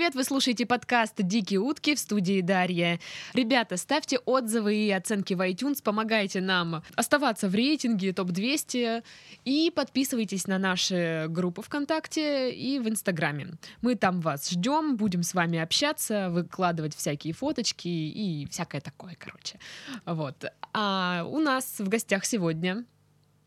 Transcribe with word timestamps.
привет! 0.00 0.14
Вы 0.14 0.24
слушаете 0.24 0.64
подкаст 0.64 1.12
«Дикие 1.18 1.60
утки» 1.60 1.94
в 1.94 1.98
студии 1.98 2.40
Дарья. 2.40 2.98
Ребята, 3.34 3.76
ставьте 3.76 4.16
отзывы 4.16 4.74
и 4.74 4.90
оценки 4.90 5.34
в 5.34 5.46
iTunes, 5.46 5.82
помогайте 5.82 6.40
нам 6.40 6.82
оставаться 6.96 7.50
в 7.50 7.54
рейтинге 7.54 8.14
ТОП-200 8.14 9.04
и 9.44 9.70
подписывайтесь 9.70 10.46
на 10.46 10.56
наши 10.56 11.26
группы 11.28 11.60
ВКонтакте 11.60 12.50
и 12.50 12.78
в 12.78 12.88
Инстаграме. 12.88 13.48
Мы 13.82 13.94
там 13.94 14.22
вас 14.22 14.48
ждем, 14.48 14.96
будем 14.96 15.22
с 15.22 15.34
вами 15.34 15.58
общаться, 15.58 16.30
выкладывать 16.30 16.96
всякие 16.96 17.34
фоточки 17.34 17.88
и 17.88 18.48
всякое 18.50 18.80
такое, 18.80 19.18
короче. 19.18 19.58
Вот. 20.06 20.46
А 20.72 21.26
у 21.28 21.40
нас 21.40 21.74
в 21.78 21.90
гостях 21.90 22.24
сегодня 22.24 22.86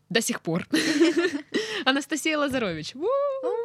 до 0.08 0.20
сих 0.20 0.40
пор 0.40 0.68
Анастасия 1.84 2.38
Лазарович. 2.38 2.92
Привет! 2.92 3.63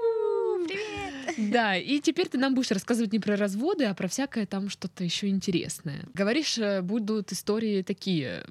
Да, 1.51 1.75
и 1.75 1.99
теперь 1.99 2.27
ты 2.27 2.37
нам 2.37 2.53
будешь 2.53 2.71
рассказывать 2.71 3.13
не 3.13 3.19
про 3.19 3.35
разводы, 3.35 3.85
а 3.85 3.93
про 3.93 4.07
всякое 4.07 4.45
там 4.45 4.69
что-то 4.69 5.03
еще 5.03 5.27
интересное. 5.27 6.05
Говоришь, 6.13 6.57
э, 6.57 6.81
будут 6.81 7.31
истории 7.31 7.81
такие 7.81 8.43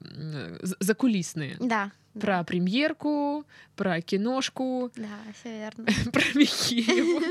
закулисные. 0.81 1.57
Да. 1.61 1.93
Про 2.19 2.43
премьерку, 2.43 3.45
про 3.77 4.01
киношку. 4.01 4.91
Да, 4.97 5.09
все 5.39 5.51
верно. 5.51 5.87
Про 6.13 6.23
Михееву. 6.35 7.23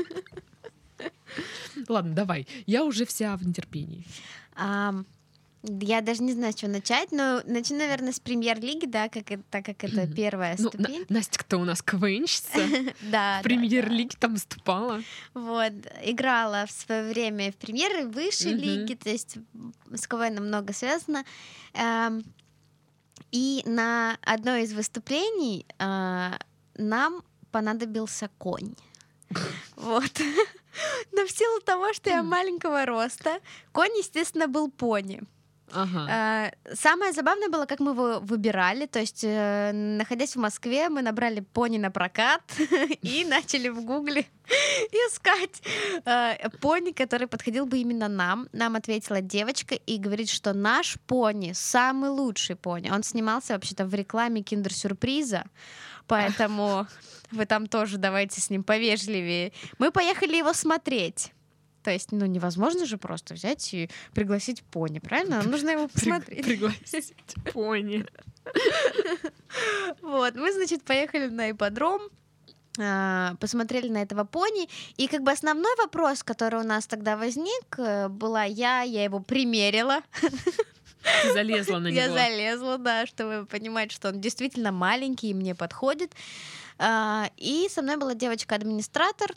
Ладно, 1.88 2.14
давай. 2.14 2.46
Я 2.66 2.84
уже 2.84 3.04
вся 3.04 3.36
в 3.36 3.46
нетерпении. 3.46 4.04
Я 5.62 6.02
даже 6.02 6.22
не 6.22 6.32
знаю, 6.32 6.52
с 6.52 6.56
чего 6.56 6.70
начать, 6.70 7.10
но 7.10 7.42
начну, 7.44 7.78
наверное, 7.78 8.12
с 8.12 8.20
премьер-лиги, 8.20 8.86
да, 8.86 9.08
как 9.08 9.30
это, 9.30 9.42
так 9.50 9.64
как 9.64 9.82
это 9.82 10.06
первая 10.06 10.54
ну, 10.56 10.68
ступень. 10.68 11.04
На, 11.08 11.16
Настя, 11.16 11.38
кто 11.40 11.58
у 11.58 11.64
нас 11.64 11.82
КВНщица? 11.82 12.58
Да. 13.10 13.40
В 13.40 13.42
премьер-лиге 13.42 14.16
там 14.18 14.34
выступала. 14.34 15.02
Вот, 15.34 15.72
играла 16.04 16.66
в 16.66 16.70
свое 16.70 17.10
время 17.10 17.50
в 17.50 17.56
премьеры 17.56 18.06
высшей 18.06 18.52
лиги, 18.52 18.94
то 18.94 19.10
есть 19.10 19.36
с 19.92 20.06
КВН 20.06 20.44
много 20.44 20.72
связано. 20.72 21.24
Эм, 21.74 22.22
и 23.32 23.62
на 23.66 24.16
одно 24.22 24.56
из 24.56 24.72
выступлений 24.72 25.66
а, 25.78 26.38
нам 26.76 27.22
понадобился 27.50 28.30
конь. 28.38 28.74
Вот. 29.76 30.10
Но 31.12 31.24
в 31.26 31.30
силу 31.30 31.60
того, 31.60 31.92
что 31.92 32.10
я 32.10 32.22
маленького 32.22 32.84
роста, 32.84 33.40
конь, 33.72 33.96
естественно, 33.98 34.48
был 34.48 34.70
пони. 34.70 35.22
Ага. 35.72 36.06
Э, 36.08 36.74
самое 36.74 37.12
забавное 37.12 37.48
было, 37.48 37.66
как 37.66 37.80
мы 37.80 37.92
его 37.92 38.20
выбирали. 38.20 38.86
То 38.86 39.00
есть, 39.00 39.24
э, 39.24 39.72
находясь 39.72 40.36
в 40.36 40.38
Москве, 40.38 40.88
мы 40.88 41.02
набрали 41.02 41.40
пони 41.40 41.78
на 41.78 41.90
прокат 41.90 42.42
и 43.02 43.24
начали 43.24 43.68
в 43.68 43.84
Гугле 43.84 44.26
искать 44.92 45.62
э, 46.04 46.48
пони, 46.60 46.92
который 46.92 47.26
подходил 47.26 47.66
бы 47.66 47.78
именно 47.78 48.08
нам. 48.08 48.48
Нам 48.52 48.76
ответила 48.76 49.20
девочка 49.20 49.74
и 49.74 49.98
говорит, 49.98 50.30
что 50.30 50.52
наш 50.52 50.98
пони 51.06 51.52
самый 51.52 52.10
лучший 52.10 52.56
пони. 52.56 52.90
Он 52.90 53.02
снимался 53.02 53.52
вообще-то 53.52 53.86
в 53.86 53.94
рекламе 53.94 54.42
киндер-сюрприза, 54.42 55.44
поэтому 56.06 56.86
вы 57.30 57.46
там 57.46 57.66
тоже 57.66 57.98
давайте 57.98 58.40
с 58.40 58.50
ним 58.50 58.62
повежливее. 58.62 59.52
Мы 59.78 59.90
поехали 59.90 60.36
его 60.36 60.52
смотреть. 60.52 61.32
То 61.88 61.92
есть, 61.92 62.12
ну, 62.12 62.26
невозможно 62.26 62.84
же 62.84 62.98
просто 62.98 63.32
взять 63.32 63.72
и 63.72 63.88
пригласить 64.12 64.62
пони, 64.62 64.98
правильно? 64.98 65.38
Нам 65.38 65.50
нужно 65.50 65.70
его 65.70 65.88
посмотреть. 65.88 66.44
Пригласить 66.44 67.14
пони. 67.54 68.04
Вот, 70.02 70.34
мы, 70.34 70.52
значит, 70.52 70.82
поехали 70.82 71.28
на 71.28 71.50
ипподром, 71.50 72.02
а, 72.78 73.36
посмотрели 73.40 73.88
на 73.88 74.02
этого 74.02 74.24
пони, 74.24 74.68
и 74.98 75.06
как 75.06 75.22
бы 75.22 75.32
основной 75.32 75.74
вопрос, 75.76 76.22
который 76.22 76.60
у 76.60 76.62
нас 76.62 76.86
тогда 76.86 77.16
возник, 77.16 77.78
э, 77.78 78.08
была 78.08 78.44
я, 78.44 78.82
я 78.82 79.04
его 79.04 79.20
примерила. 79.20 80.02
Ты 80.20 81.32
залезла 81.32 81.78
на 81.78 81.88
него. 81.88 82.00
Я 82.00 82.12
залезла, 82.12 82.76
да, 82.76 83.06
чтобы 83.06 83.46
понимать, 83.46 83.92
что 83.92 84.08
он 84.08 84.20
действительно 84.20 84.72
маленький 84.72 85.30
и 85.30 85.34
мне 85.34 85.54
подходит. 85.54 86.12
А, 86.78 87.30
и 87.38 87.66
со 87.70 87.80
мной 87.80 87.96
была 87.96 88.14
девочка-администратор, 88.14 89.34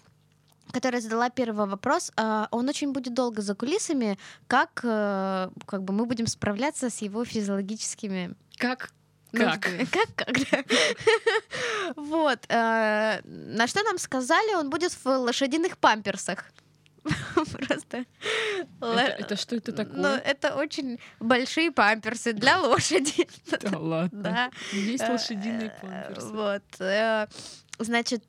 которая 0.72 1.02
задала 1.02 1.30
первый 1.30 1.68
вопрос, 1.68 2.12
а, 2.16 2.48
он 2.52 2.70
очень 2.70 2.92
будет 2.94 3.14
долго 3.14 3.42
за 3.42 3.56
кулисами, 3.56 4.18
как, 4.48 4.82
э, 4.84 5.50
как 5.66 5.84
бы 5.84 5.94
мы 5.94 6.06
будем 6.06 6.28
справляться 6.28 6.90
с 6.90 7.02
его 7.02 7.26
физиологическими 7.26 8.36
как 8.58 8.92
как? 9.32 9.62
Как, 9.92 10.16
как. 10.16 10.66
Вот. 11.96 12.40
Э, 12.50 13.22
на 13.24 13.68
что 13.68 13.84
нам 13.84 13.98
сказали, 13.98 14.56
он 14.56 14.70
будет 14.70 14.92
в 14.92 15.06
лошадиных 15.06 15.78
памперсах. 15.78 16.52
Просто. 17.34 18.06
Это, 18.82 19.36
что 19.36 19.56
это 19.56 19.72
такое? 19.72 19.96
Ну, 19.96 20.08
это 20.10 20.56
очень 20.56 21.00
большие 21.20 21.72
памперсы 21.72 22.34
для 22.34 22.60
лошади. 22.60 23.28
Да 23.62 23.80
ладно. 23.80 24.22
Да. 24.22 24.52
Есть 24.74 25.08
лошадиные 25.08 25.74
памперсы. 25.82 26.28
Вот. 26.28 26.64
Э, 26.80 27.28
значит, 27.80 28.26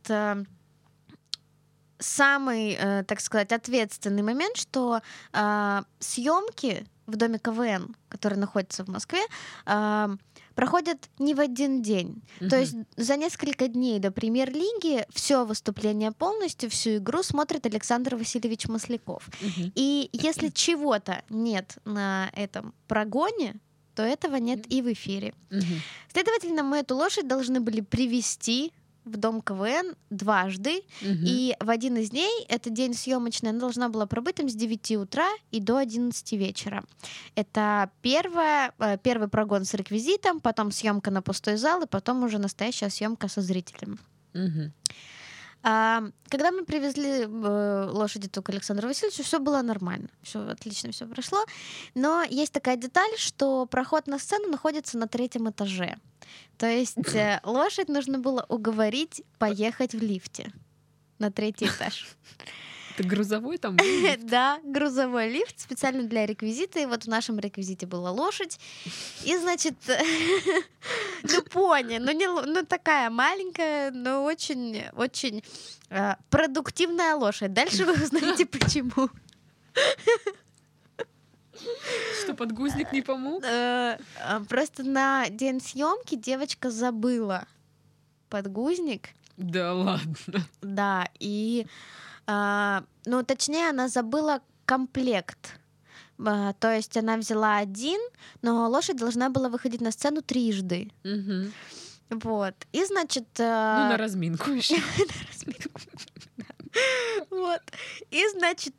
самый, 2.02 2.76
э, 2.78 3.04
так 3.04 3.20
сказать, 3.20 3.52
ответственный 3.52 4.22
момент, 4.22 4.56
что 4.56 5.00
э, 5.32 5.82
съемки 5.98 6.86
в 7.06 7.16
доме 7.16 7.38
КВН, 7.38 7.94
который 8.08 8.38
находится 8.38 8.84
в 8.84 8.88
Москве, 8.88 9.20
э, 9.66 10.16
проходят 10.54 11.08
не 11.18 11.34
в 11.34 11.40
один 11.40 11.82
день. 11.82 12.22
Uh-huh. 12.40 12.48
То 12.48 12.58
есть 12.58 12.74
за 12.96 13.16
несколько 13.16 13.68
дней 13.68 13.98
до 13.98 14.10
премьер-лиги 14.10 15.06
все 15.10 15.44
выступление 15.44 16.12
полностью, 16.12 16.70
всю 16.70 16.96
игру 16.96 17.22
смотрит 17.22 17.66
Александр 17.66 18.16
Васильевич 18.16 18.68
Масляков. 18.68 19.28
Uh-huh. 19.28 19.72
И 19.74 20.10
если 20.12 20.48
чего-то 20.48 21.22
нет 21.30 21.78
на 21.84 22.30
этом 22.34 22.74
прогоне, 22.86 23.56
то 23.94 24.02
этого 24.02 24.36
нет 24.36 24.70
и 24.72 24.82
в 24.82 24.92
эфире. 24.92 25.34
Uh-huh. 25.50 25.64
Следовательно, 26.12 26.62
мы 26.62 26.78
эту 26.78 26.96
лошадь 26.96 27.28
должны 27.28 27.60
были 27.60 27.80
привести 27.80 28.72
в 29.04 29.16
Дом 29.16 29.40
КВН 29.40 29.94
дважды, 30.10 30.82
угу. 31.00 31.18
и 31.24 31.56
в 31.60 31.70
один 31.70 31.96
из 31.96 32.10
дней, 32.10 32.44
это 32.48 32.70
день 32.70 32.94
съемочный, 32.94 33.50
она 33.50 33.60
должна 33.60 33.88
была 33.88 34.06
пробыть 34.06 34.36
там 34.36 34.48
с 34.48 34.54
9 34.54 34.92
утра 34.92 35.28
и 35.50 35.60
до 35.60 35.76
11 35.76 36.32
вечера. 36.32 36.84
Это 37.34 37.90
первое, 38.00 38.72
э, 38.78 38.98
первый 39.02 39.28
прогон 39.28 39.64
с 39.64 39.74
реквизитом, 39.74 40.40
потом 40.40 40.70
съемка 40.70 41.10
на 41.10 41.22
пустой 41.22 41.56
зал, 41.56 41.82
и 41.82 41.86
потом 41.86 42.22
уже 42.22 42.38
настоящая 42.38 42.90
съемка 42.90 43.28
со 43.28 43.40
зрителем. 43.40 43.98
Угу. 44.34 44.72
А, 45.64 46.02
когда 46.28 46.50
мы 46.50 46.64
привезли 46.64 47.22
э, 47.22 47.90
лошади 47.90 48.28
только 48.28 48.52
Александру 48.52 48.88
Васильевичу, 48.88 49.22
все 49.22 49.38
было 49.38 49.62
нормально, 49.62 50.08
все 50.22 50.40
отлично, 50.48 50.90
все 50.90 51.06
прошло. 51.06 51.44
Но 51.94 52.22
есть 52.22 52.52
такая 52.52 52.76
деталь, 52.76 53.16
что 53.16 53.66
проход 53.66 54.08
на 54.08 54.18
сцену 54.18 54.48
находится 54.48 54.98
на 54.98 55.06
третьем 55.06 55.48
этаже. 55.48 55.98
То 56.58 56.66
есть 56.66 57.14
э, 57.14 57.40
лошадь 57.44 57.88
нужно 57.88 58.18
было 58.18 58.44
уговорить 58.48 59.22
поехать 59.38 59.94
в 59.94 60.02
лифте 60.02 60.52
на 61.18 61.30
третий 61.30 61.66
этаж. 61.66 62.08
Это 62.94 63.08
грузовой 63.08 63.58
там 63.58 63.76
Да, 64.22 64.60
грузовой 64.64 65.30
лифт 65.30 65.60
специально 65.60 66.02
для 66.02 66.26
реквизита. 66.26 66.80
И 66.80 66.86
вот 66.86 67.04
в 67.04 67.08
нашем 67.08 67.38
реквизите 67.38 67.86
была 67.86 68.10
лошадь. 68.10 68.58
И, 69.24 69.36
значит, 69.36 69.74
ну, 71.22 71.42
пони, 71.50 71.98
ну, 71.98 72.12
не, 72.12 72.26
ну, 72.26 72.64
такая 72.64 73.10
маленькая, 73.10 73.90
но 73.90 74.24
очень, 74.24 74.84
очень 74.94 75.42
э, 75.90 76.14
продуктивная 76.30 77.14
лошадь. 77.14 77.52
Дальше 77.52 77.84
вы 77.84 77.92
узнаете, 77.94 78.46
почему. 78.46 79.08
Что 82.22 82.34
подгузник 82.34 82.92
не 82.92 83.02
помог? 83.02 83.42
Э, 83.44 83.98
а, 84.20 84.40
просто 84.48 84.82
на 84.82 85.28
день 85.28 85.60
съемки 85.60 86.16
девочка 86.16 86.70
забыла 86.70 87.46
подгузник. 88.28 89.10
Да 89.36 89.72
ладно. 89.74 90.46
Да, 90.60 91.08
и 91.18 91.66
а, 92.32 92.84
ну, 93.04 93.22
точнее, 93.22 93.70
она 93.70 93.88
забыла 93.88 94.40
комплект. 94.64 95.60
А, 96.24 96.52
то 96.54 96.74
есть 96.74 96.96
она 96.96 97.16
взяла 97.16 97.58
один, 97.58 98.00
но 98.42 98.68
лошадь 98.68 98.96
должна 98.96 99.28
была 99.28 99.48
выходить 99.48 99.80
на 99.80 99.90
сцену 99.90 100.22
трижды. 100.22 100.90
Угу. 101.04 102.20
Вот. 102.22 102.54
И, 102.72 102.84
значит... 102.84 103.26
Ну, 103.38 103.44
на 103.44 103.96
разминку 103.96 104.50
еще. 104.60 104.76
На 104.76 105.26
разминку. 105.30 105.80
Вот. 107.30 107.60
И, 108.10 108.22
значит, 108.30 108.74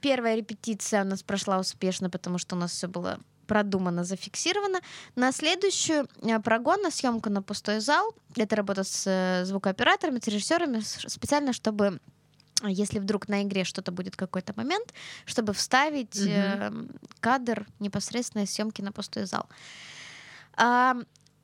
первая 0.00 0.36
репетиция 0.36 1.02
у 1.02 1.06
нас 1.06 1.22
прошла 1.22 1.58
успешно, 1.58 2.08
потому 2.08 2.38
что 2.38 2.56
у 2.56 2.58
нас 2.58 2.72
все 2.72 2.88
было 2.88 3.18
продумано, 3.46 4.04
зафиксировано. 4.04 4.80
На 5.14 5.32
следующую 5.32 6.08
э, 6.22 6.40
прогон, 6.40 6.82
на 6.82 6.90
съемку 6.90 7.30
на 7.30 7.42
пустой 7.42 7.80
зал, 7.80 8.14
это 8.34 8.56
работа 8.56 8.82
с 8.82 9.04
э, 9.06 9.44
звукооператорами, 9.44 10.18
с 10.18 10.26
режиссерами, 10.26 10.80
специально, 10.80 11.52
чтобы 11.52 12.00
если 12.64 12.98
вдруг 12.98 13.28
на 13.28 13.42
игре 13.42 13.64
что-то 13.64 13.92
будет 13.92 14.16
какой-то 14.16 14.52
момент, 14.56 14.94
чтобы 15.24 15.52
вставить 15.52 16.16
угу. 16.16 16.30
э, 16.30 16.70
кадр 17.20 17.66
непосредственно 17.80 18.46
съемки 18.46 18.80
на 18.82 18.92
пустой 18.92 19.26
зал. 19.26 19.46
А, 20.56 20.96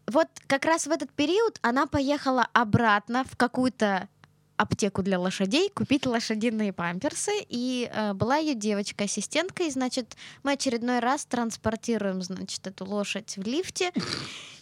вот 0.06 0.28
как 0.46 0.64
раз 0.64 0.86
в 0.86 0.90
этот 0.90 1.12
период 1.12 1.58
она 1.62 1.86
поехала 1.86 2.48
обратно 2.52 3.24
в 3.24 3.36
какую-то 3.36 4.08
аптеку 4.56 5.02
для 5.02 5.18
лошадей 5.18 5.70
купить 5.70 6.06
лошадиные 6.06 6.72
памперсы. 6.72 7.32
И 7.48 7.90
э, 7.92 8.12
была 8.14 8.36
ее 8.36 8.54
девочка-ассистентка. 8.54 9.64
И, 9.64 9.70
значит, 9.70 10.16
мы 10.42 10.52
очередной 10.52 11.00
раз 11.00 11.24
транспортируем, 11.24 12.22
значит, 12.22 12.66
эту 12.66 12.84
лошадь 12.84 13.36
в 13.36 13.42
лифте. 13.42 13.92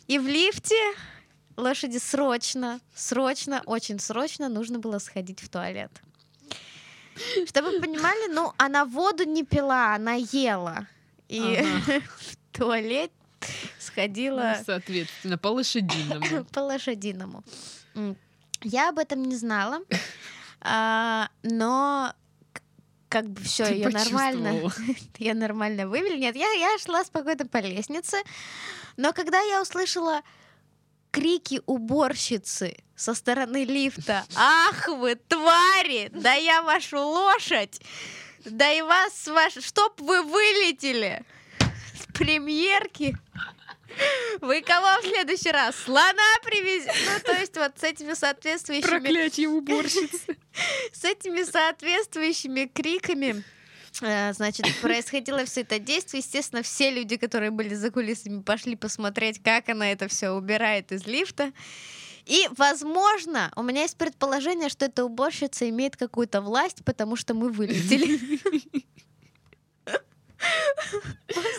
И 0.07 0.19
в 0.19 0.27
лифте 0.27 0.77
лошади 1.57 1.99
срочно, 1.99 2.81
срочно, 2.95 3.63
очень 3.67 3.99
срочно 3.99 4.49
нужно 4.49 4.79
было 4.79 4.99
сходить 4.99 5.41
в 5.41 5.49
туалет. 5.49 5.91
Чтобы 7.47 7.71
вы 7.71 7.81
понимали, 7.81 8.33
ну, 8.33 8.53
она 8.57 8.85
воду 8.85 9.25
не 9.25 9.45
пила, 9.45 9.95
она 9.95 10.15
ела. 10.15 10.87
И 11.29 11.41
Ага. 11.57 12.03
в 12.19 12.37
туалет 12.59 13.13
сходила 13.79 14.57
Ну, 14.59 14.65
Соответственно, 14.65 15.39
по 15.39 15.49
лошадиному. 15.49 16.45
по 16.53 16.61
лошадиному. 16.61 17.45
Я 18.63 18.91
об 18.91 18.99
этом 18.99 19.23
не 19.25 19.37
знала, 19.37 19.81
а, 20.61 21.31
но 21.43 22.13
как 23.09 23.29
бы 23.29 23.41
все, 23.43 23.65
ее 23.73 23.89
нормально, 23.89 24.71
ее 25.19 25.35
нормально 25.35 25.89
вывели. 25.89 26.19
Нет, 26.19 26.37
я, 26.37 26.51
я 26.53 26.79
шла 26.79 27.03
спокойно 27.05 27.47
по 27.47 27.57
лестнице, 27.59 28.19
но 28.97 29.13
когда 29.13 29.41
я 29.41 29.63
услышала 29.63 30.21
крики 31.11 31.61
уборщицы 31.67 32.77
со 32.97 33.15
стороны 33.15 33.65
лифта, 33.65 34.25
ах 34.37 34.89
вы 34.89 35.15
твари, 35.15 36.11
да 36.13 36.35
я 36.35 36.63
вашу 36.63 36.99
лошадь, 36.99 37.81
да 38.45 38.73
и 38.73 38.83
вас, 38.83 39.27
ваш, 39.27 39.55
чтоб 39.65 39.99
вы 40.01 40.23
вылетели 40.23 41.25
с 41.59 42.13
премьерки. 42.13 43.17
Вы 44.41 44.63
кого 44.63 45.03
в 45.03 45.07
следующий 45.07 45.51
раз? 45.51 45.75
Слона 45.85 46.37
привезете? 46.45 46.95
Ну, 47.07 47.21
то 47.25 47.33
есть 47.33 47.57
вот 47.57 47.73
с 47.77 47.83
этими 47.83 48.15
соответствующими, 48.15 48.89
Проклятие 48.89 49.49
уборщицы. 49.49 50.39
с 50.93 51.05
этими 51.05 51.43
соответствующими 51.43 52.71
криками 52.73 53.43
Значит, 53.93 54.67
происходило 54.81 55.45
все 55.45 55.63
это 55.63 55.79
действие. 55.79 56.21
Естественно, 56.21 56.63
все 56.63 56.91
люди, 56.91 57.17
которые 57.17 57.51
были 57.51 57.75
за 57.75 57.91
кулисами, 57.91 58.43
пошли 58.43 58.77
посмотреть, 58.77 59.43
как 59.43 59.69
она 59.69 59.93
это 59.93 60.09
все 60.09 60.31
убирает 60.31 60.93
из 60.93 61.07
лифта. 61.07 61.53
И, 62.27 62.49
возможно, 62.57 63.51
у 63.57 63.63
меня 63.63 63.83
есть 63.83 63.97
предположение, 63.97 64.69
что 64.69 64.85
эта 64.87 65.05
уборщица 65.05 65.69
имеет 65.69 65.97
какую-то 65.97 66.41
власть, 66.41 66.85
потому 66.85 67.17
что 67.17 67.35
мы 67.35 67.51
вылетели. 67.51 68.41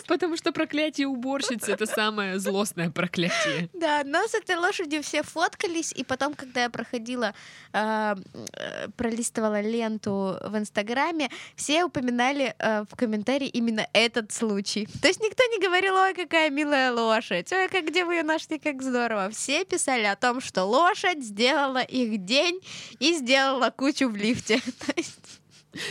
Потому 0.06 0.36
что 0.36 0.52
проклятие 0.52 1.06
уборщицы— 1.06 1.72
это 1.72 1.86
самое 1.86 2.38
злостное 2.38 2.90
проклятие. 2.90 3.68
Да, 3.72 4.02
но 4.04 4.26
с 4.26 4.34
этой 4.34 4.56
лошадью 4.56 5.02
все 5.02 5.22
фоткались, 5.22 5.92
и 5.92 6.04
потом, 6.04 6.34
когда 6.34 6.64
я 6.64 6.70
проходила, 6.70 7.34
э, 7.72 8.14
э, 8.54 8.88
пролистывала 8.96 9.60
ленту 9.60 10.36
в 10.44 10.56
Инстаграме, 10.56 11.30
все 11.56 11.84
упоминали 11.84 12.54
э, 12.58 12.84
в 12.90 12.96
комментарии 12.96 13.48
именно 13.48 13.86
этот 13.92 14.32
случай. 14.32 14.86
То 15.00 15.08
есть 15.08 15.20
никто 15.20 15.44
не 15.44 15.58
говорил, 15.64 15.94
ой, 15.94 16.14
какая 16.14 16.50
милая 16.50 16.92
лошадь, 16.92 17.52
ой, 17.52 17.68
как 17.68 17.86
где 17.86 18.04
вы 18.04 18.16
ее 18.16 18.22
нашли, 18.22 18.58
как 18.58 18.82
здорово. 18.82 19.30
Все 19.30 19.64
писали 19.64 20.04
о 20.04 20.16
том, 20.16 20.40
что 20.40 20.64
лошадь 20.64 21.22
сделала 21.22 21.82
их 21.82 22.24
день 22.24 22.60
и 22.98 23.14
сделала 23.14 23.70
кучу 23.70 24.08
в 24.08 24.16
лифте. 24.16 24.60
То 24.86 24.92
есть, 24.96 25.21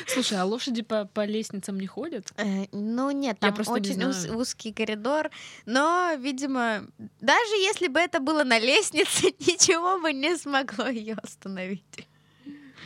Слушай, 0.07 0.37
а 0.39 0.45
лошади 0.45 0.81
по, 0.83 1.05
по 1.05 1.25
лестницам 1.25 1.79
не 1.79 1.87
ходят? 1.87 2.31
э, 2.37 2.65
ну 2.71 3.11
нет, 3.11 3.39
там 3.39 3.53
просто 3.53 3.79
не 3.79 3.89
очень 3.89 4.03
уз- 4.03 4.29
узкий 4.29 4.71
коридор, 4.71 5.29
но, 5.65 6.11
видимо, 6.19 6.85
даже 7.19 7.53
если 7.55 7.87
бы 7.87 7.99
это 7.99 8.19
было 8.19 8.43
на 8.43 8.59
лестнице, 8.59 9.27
ничего 9.39 9.99
бы 9.99 10.13
не 10.13 10.37
смогло 10.37 10.87
ее 10.87 11.15
остановить. 11.23 12.07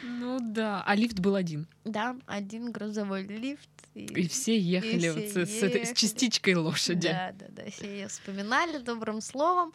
Ну 0.03 0.37
да. 0.41 0.83
А 0.85 0.95
лифт 0.95 1.19
был 1.19 1.35
один. 1.35 1.67
Да, 1.83 2.15
один 2.27 2.71
грузовой 2.71 3.23
лифт. 3.23 3.69
И 3.93 4.27
все 4.27 4.57
ехали 4.59 5.07
И 5.07 5.09
вот 5.09 5.23
все 5.25 5.45
с, 5.45 5.49
с 5.59 5.63
этой, 5.63 5.81
с 5.85 5.89
ехали. 5.89 5.93
частичкой 5.95 6.55
лошади. 6.55 7.07
Да, 7.07 7.33
да, 7.39 7.45
да, 7.49 7.71
все 7.71 7.85
ее 7.87 8.07
вспоминали 8.09 8.77
добрым 8.77 9.21
словом 9.21 9.73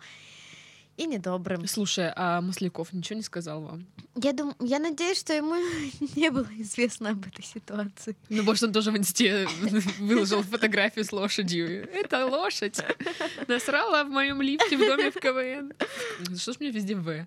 и 0.96 1.06
недобрым. 1.06 1.66
Слушай, 1.66 2.12
а 2.14 2.40
Масляков 2.40 2.92
ничего 2.92 3.16
не 3.16 3.22
сказал 3.22 3.62
вам? 3.62 3.86
Я 4.16 4.32
думаю, 4.32 4.56
я 4.60 4.78
надеюсь, 4.78 5.18
что 5.18 5.32
ему 5.32 5.54
не 6.16 6.30
было 6.30 6.48
известно 6.58 7.10
об 7.10 7.26
этой 7.26 7.44
ситуации. 7.44 8.16
Ну, 8.28 8.42
может, 8.42 8.64
он 8.64 8.72
тоже 8.72 8.90
в 8.90 8.96
инсте 8.96 9.46
выложил 9.98 10.42
фотографию 10.42 11.04
с 11.04 11.12
лошадью. 11.12 11.88
Это 11.90 12.26
лошадь. 12.26 12.80
Насрала 13.48 14.04
в 14.04 14.10
моем 14.10 14.42
лифте 14.42 14.76
в 14.76 14.80
доме 14.80 15.10
в 15.10 15.14
КВН. 15.14 15.72
Что 16.36 16.52
ж 16.52 16.60
мне 16.60 16.70
везде 16.70 16.94
В? 16.96 17.26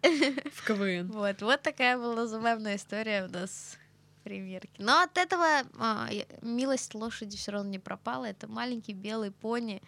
В 0.54 0.68
КВН. 0.68 1.12
Вот, 1.12 1.42
вот 1.42 1.62
такая 1.62 1.98
была 1.98 2.28
забавная 2.28 2.76
история 2.76 3.26
у 3.26 3.32
нас 3.32 3.78
в 4.20 4.24
премьерке. 4.24 4.70
Но 4.78 5.02
от 5.02 5.18
этого 5.18 5.64
а, 5.80 6.10
милость 6.42 6.94
лошади 6.94 7.38
все 7.38 7.52
равно 7.52 7.70
не 7.70 7.80
пропала. 7.80 8.26
Это 8.26 8.48
маленький 8.48 8.94
белый 8.94 9.32
пони 9.32 9.82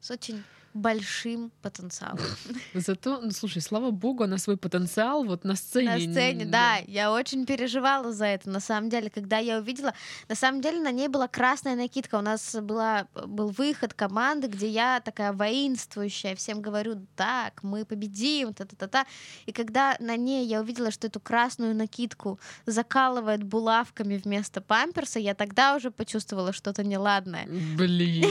с 0.00 0.10
очень 0.10 0.42
большим 0.74 1.50
потенциалом. 1.62 2.20
Зато, 2.74 3.20
ну 3.20 3.30
слушай, 3.30 3.60
слава 3.62 3.90
богу, 3.90 4.24
она 4.24 4.38
свой 4.38 4.56
потенциал 4.56 5.24
вот 5.24 5.44
на 5.44 5.56
сцене. 5.56 5.90
На 5.90 5.98
не- 5.98 6.12
сцене, 6.12 6.44
да, 6.44 6.76
я 6.86 7.12
очень 7.12 7.46
переживала 7.46 8.12
за 8.12 8.26
это, 8.26 8.50
на 8.50 8.60
самом 8.60 8.88
деле, 8.90 9.10
когда 9.10 9.38
я 9.38 9.58
увидела, 9.58 9.94
на 10.28 10.34
самом 10.34 10.60
деле 10.60 10.80
на 10.80 10.92
ней 10.92 11.08
была 11.08 11.28
красная 11.28 11.76
накидка, 11.76 12.16
у 12.16 12.20
нас 12.22 12.54
была, 12.54 13.08
был 13.26 13.50
выход 13.50 13.94
команды, 13.94 14.46
где 14.46 14.68
я 14.68 15.00
такая 15.00 15.32
воинствующая, 15.32 16.34
всем 16.36 16.60
говорю, 16.62 17.06
так, 17.16 17.62
мы 17.62 17.84
победим, 17.84 18.54
та-та-та-та, 18.54 19.06
и 19.46 19.52
когда 19.52 19.96
на 19.98 20.16
ней 20.16 20.46
я 20.46 20.60
увидела, 20.60 20.90
что 20.90 21.06
эту 21.06 21.20
красную 21.20 21.74
накидку 21.74 22.38
закалывает 22.66 23.42
булавками 23.42 24.16
вместо 24.16 24.60
памперса, 24.60 25.18
я 25.18 25.34
тогда 25.34 25.76
уже 25.76 25.90
почувствовала 25.90 26.52
что-то 26.52 26.84
неладное. 26.84 27.46
Блин. 27.76 28.24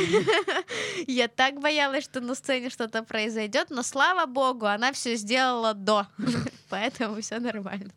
Я 1.08 1.28
так 1.28 1.60
боялась, 1.60 2.04
что 2.04 2.22
на 2.30 2.36
сцене 2.36 2.70
что-то 2.70 3.04
произойдет, 3.04 3.70
но 3.70 3.84
слава 3.84 4.26
богу, 4.26 4.66
она 4.66 4.92
все 4.94 5.16
сделала 5.16 5.74
до, 5.74 6.08
поэтому 6.70 7.22
все 7.22 7.40
нормально. 7.40 7.92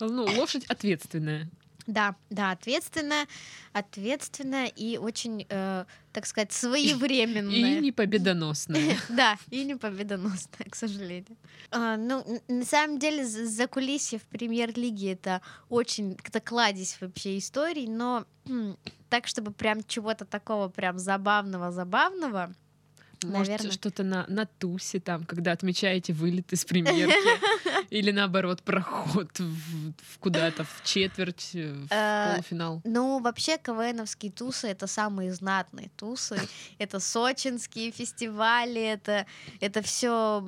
Ну, 0.00 0.24
лошадь 0.24 0.64
ответственная. 0.66 1.50
Да, 1.88 2.14
да, 2.28 2.50
ответственная, 2.50 3.26
ответственная 3.72 4.66
и 4.66 4.98
очень, 4.98 5.46
э, 5.48 5.86
так 6.12 6.26
сказать, 6.26 6.52
своевременная. 6.52 7.78
И 7.78 7.80
не 7.80 7.92
победоносная. 7.92 8.94
Да, 9.08 9.38
и 9.48 9.64
не 9.64 9.74
победоносная, 9.74 10.68
к 10.68 10.74
сожалению. 10.74 11.38
А, 11.70 11.96
ну, 11.96 12.42
на 12.46 12.64
самом 12.66 12.98
деле, 12.98 13.24
за, 13.24 13.66
кулисье 13.66 14.18
в 14.18 14.24
премьер-лиге 14.24 15.12
это 15.12 15.40
очень, 15.70 16.18
это 16.22 16.40
кладезь 16.40 16.98
вообще 17.00 17.38
историй, 17.38 17.86
но 17.86 18.26
так, 19.08 19.26
чтобы 19.26 19.52
прям 19.52 19.82
чего-то 19.82 20.26
такого 20.26 20.68
прям 20.68 20.98
забавного-забавного, 20.98 22.54
Может, 23.24 23.72
что-то 23.72 24.04
на, 24.04 24.24
на 24.28 24.46
тусе 24.46 25.00
там, 25.00 25.24
когда 25.24 25.52
отмечаете 25.52 26.12
вылет 26.12 26.52
из 26.52 26.64
премьерки. 26.64 27.88
Или 27.90 28.10
наоборот, 28.12 28.62
проход 28.62 29.38
в, 29.38 29.92
в 29.92 30.18
куда-то 30.18 30.64
в 30.64 30.82
четверть, 30.84 31.50
э, 31.54 31.72
в 31.72 31.88
Э, 31.90 32.32
полуфинал. 32.32 32.80
Ну, 32.84 33.18
вообще, 33.20 33.58
КВНовские 33.58 34.32
тусы— 34.32 34.66
это 34.68 34.86
самые 34.86 35.32
знатные 35.32 35.90
тусы. 35.96 36.40
Это 36.78 37.00
сочинские 37.00 37.90
фестивали, 37.90 38.80
это, 38.80 39.26
это 39.60 39.82
все... 39.82 40.44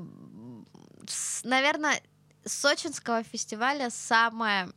Наверное, 1.45 2.01
с 2.45 2.53
сочинского 2.53 3.23
фестиваля 3.25 3.91
самое 3.91 4.71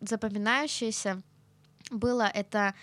запоминающееся 0.00 1.22
было 1.90 2.22
это... 2.22 2.74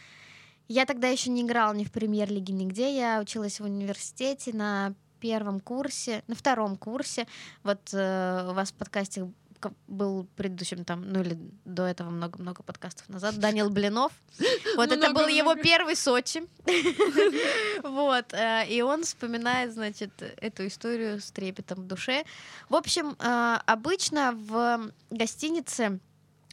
Я 0.68 0.86
тогда 0.86 1.08
еще 1.08 1.30
не 1.30 1.42
играла 1.42 1.74
ни 1.74 1.84
в 1.84 1.92
премьер-лиге, 1.92 2.54
нигде. 2.54 2.96
Я 2.96 3.20
училась 3.20 3.60
в 3.60 3.64
университете 3.64 4.54
на 4.54 4.94
первом 5.20 5.60
курсе, 5.60 6.24
на 6.28 6.36
втором 6.36 6.78
курсе. 6.78 7.28
Вот 7.64 7.94
э, 7.94 8.48
у 8.50 8.54
вас 8.54 8.72
в 8.72 8.74
подкасте 8.74 9.28
был 9.88 10.28
предыдущим 10.36 10.86
там, 10.86 11.12
ну 11.12 11.22
или 11.22 11.38
до 11.66 11.86
этого 11.86 12.10
много-много 12.10 12.64
подкастов 12.64 13.10
назад, 13.10 13.36
Данил 13.40 13.70
Блинов. 13.70 14.12
Вот 14.76 14.92
это 14.92 15.12
был 15.14 15.28
его 15.28 15.56
первый 15.56 15.96
Сочи. 15.96 16.44
Вот. 17.84 18.34
э, 18.34 18.66
И 18.70 18.82
он 18.82 19.04
вспоминает, 19.04 19.74
значит, 19.74 20.12
эту 20.42 20.68
историю 20.68 21.20
с 21.20 21.32
трепетом 21.32 21.80
в 21.80 21.88
душе. 21.88 22.26
В 22.70 22.76
общем, 22.76 23.16
э, 23.20 23.58
обычно 23.66 24.34
в 24.34 24.92
гостинице 25.10 26.00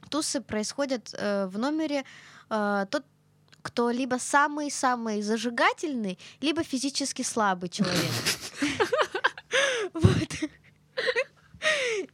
тусы 0.08 0.40
происходят 0.40 1.14
э, 1.14 1.46
в 1.46 1.58
номере 1.58 2.04
тот, 2.90 3.04
кто 3.62 3.90
либо 3.90 4.16
самый-самый 4.16 5.22
зажигательный, 5.22 6.18
либо 6.40 6.62
физически 6.62 7.22
слабый 7.22 7.68
человек. 7.68 8.12
Вот. 9.94 10.28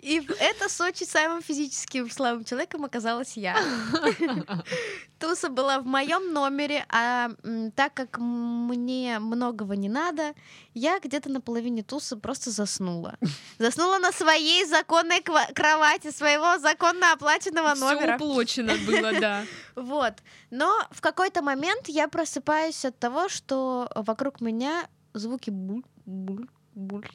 И 0.00 0.20
в- 0.68 0.80
это 0.80 0.82
на 0.82 0.92
Сочи 0.92 1.04
самым 1.04 1.42
физическим 1.42 2.10
слабым 2.10 2.44
человеком 2.44 2.84
оказалась 2.84 3.36
я. 3.36 3.56
Туса 5.18 5.48
была 5.48 5.80
в 5.80 5.86
моем 5.86 6.32
номере, 6.32 6.84
а 6.88 7.30
так 7.74 7.94
как 7.94 8.18
мне 8.18 9.18
многого 9.18 9.74
не 9.76 9.88
надо, 9.88 10.34
я 10.74 11.00
где-то 11.00 11.28
на 11.30 11.40
половине 11.40 11.82
тусы 11.82 12.16
просто 12.16 12.50
заснула. 12.50 13.16
Заснула 13.58 13.98
на 13.98 14.12
своей 14.12 14.64
законной 14.66 15.20
кровати 15.54 16.10
своего 16.12 16.58
законно 16.58 17.12
оплаченного 17.12 17.74
Все 17.74 17.84
номера. 17.94 18.14
уплочено 18.16 18.74
было, 18.86 19.12
да. 19.20 19.44
Вот. 19.74 20.14
Но 20.50 20.72
в 20.90 21.00
какой-то 21.00 21.42
момент 21.42 21.88
я 21.88 22.08
просыпаюсь 22.08 22.84
от 22.84 22.98
того, 22.98 23.28
что 23.28 23.90
вокруг 23.94 24.40
меня 24.40 24.86
звуки 25.14 25.50
буль, 25.50 25.82
буль, 26.06 26.48
буль. 26.74 27.08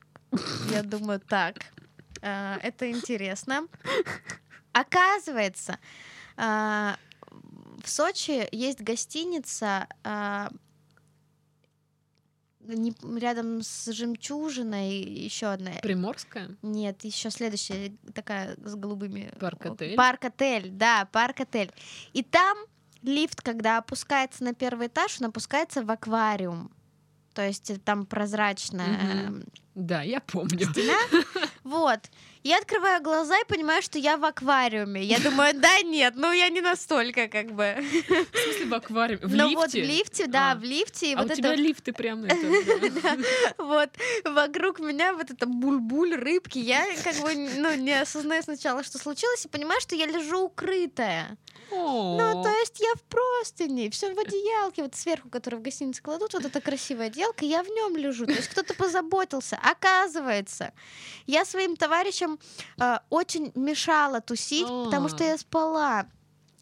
Я 0.71 0.81
думаю, 0.83 1.19
так, 1.19 1.55
это 2.27 2.89
интересно. 2.89 3.67
Оказывается, 4.71 5.77
а, 6.37 6.97
в 7.83 7.89
Сочи 7.89 8.47
есть 8.51 8.81
гостиница 8.81 9.87
а, 10.03 10.49
не- 12.61 12.95
рядом 13.19 13.61
с 13.61 13.91
жемчужиной 13.91 14.97
еще 14.99 15.47
одна. 15.47 15.71
Приморская? 15.81 16.55
Нет, 16.61 17.03
еще 17.03 17.29
следующая 17.29 17.93
такая 18.13 18.55
с 18.63 18.75
голубыми. 18.75 19.31
Парк-отель? 19.39 19.95
Парк-отель, 19.95 20.69
да, 20.71 21.07
парк-отель. 21.11 21.71
И 22.13 22.23
там 22.23 22.57
лифт, 23.01 23.41
когда 23.41 23.77
опускается 23.77 24.43
на 24.43 24.53
первый 24.53 24.87
этаж, 24.87 25.19
он 25.19 25.27
опускается 25.27 25.83
в 25.83 25.91
аквариум. 25.91 26.71
То 27.33 27.45
есть 27.47 27.69
э, 27.71 27.77
там 27.77 28.05
прозрачная 28.05 28.87
Мгм. 29.27 29.45
Да, 29.75 30.03
я 30.03 30.19
помню. 30.19 30.69
стена. 30.71 30.93
Вот. 31.63 31.99
Я 32.43 32.57
открываю 32.57 33.01
глаза 33.01 33.39
и 33.39 33.45
понимаю, 33.47 33.81
что 33.81 33.97
я 33.97 34.17
в 34.17 34.25
аквариуме. 34.25 35.01
Я 35.01 35.19
думаю, 35.19 35.53
да 35.57 35.81
нет, 35.81 36.13
ну 36.17 36.31
я 36.33 36.49
не 36.49 36.59
настолько 36.61 37.29
как 37.29 37.53
бы. 37.53 37.77
В 37.79 38.37
смысле 38.37 38.65
в 38.65 38.73
аквариуме? 38.73 39.25
В 39.25 39.33
Ну 39.35 39.47
лифте? 39.49 39.55
вот 39.55 39.71
в 39.71 39.75
лифте, 39.75 40.27
да, 40.27 40.51
А. 40.51 40.55
в 40.55 40.63
лифте. 40.63 41.11
И 41.11 41.13
А 41.15 41.17
вот 41.19 41.25
у 41.25 41.27
это 41.29 41.35
тебя 41.37 41.55
лифты 41.55 41.93
прям 41.93 42.25
это... 42.25 42.35
Вот, 43.57 43.89
вокруг 44.25 44.79
меня 44.79 45.13
вот 45.13 45.31
это 45.31 45.45
буль-буль, 45.47 46.15
рыбки. 46.15 46.59
Я 46.59 46.85
как 47.03 47.15
бы 47.21 47.33
ну, 47.33 47.73
не 47.75 47.93
осознаю 48.01 48.43
сначала, 48.43 48.83
что 48.83 48.97
случилось, 48.99 49.45
и 49.45 49.47
понимаю, 49.47 49.79
что 49.81 49.95
я 49.95 50.05
лежу 50.05 50.41
укрытая. 50.45 51.37
Ну, 51.73 52.43
то 52.43 52.49
есть 52.49 52.79
я 52.79 52.93
в 52.95 53.01
простыне, 53.03 53.89
все 53.89 54.13
в 54.13 54.19
одеялке, 54.19 54.83
вот 54.83 54.95
сверху, 54.95 55.29
который 55.29 55.55
в 55.59 55.61
гостинице 55.61 56.01
кладут, 56.01 56.33
вот 56.33 56.45
эта 56.45 56.61
красивая 56.61 57.07
одеялка, 57.07 57.45
я 57.45 57.63
в 57.63 57.67
нем 57.67 57.97
лежу. 57.97 58.25
То 58.25 58.33
есть 58.33 58.47
кто-то 58.49 58.73
позаботился. 58.73 59.57
Оказывается, 59.63 60.73
я 61.25 61.45
своим 61.45 61.75
товарищам 61.75 62.39
э, 62.79 62.99
очень 63.09 63.51
мешала 63.55 64.21
тусить, 64.21 64.67
потому 64.67 65.09
что 65.09 65.23
А. 65.23 65.27
я 65.27 65.37
спала. 65.37 66.05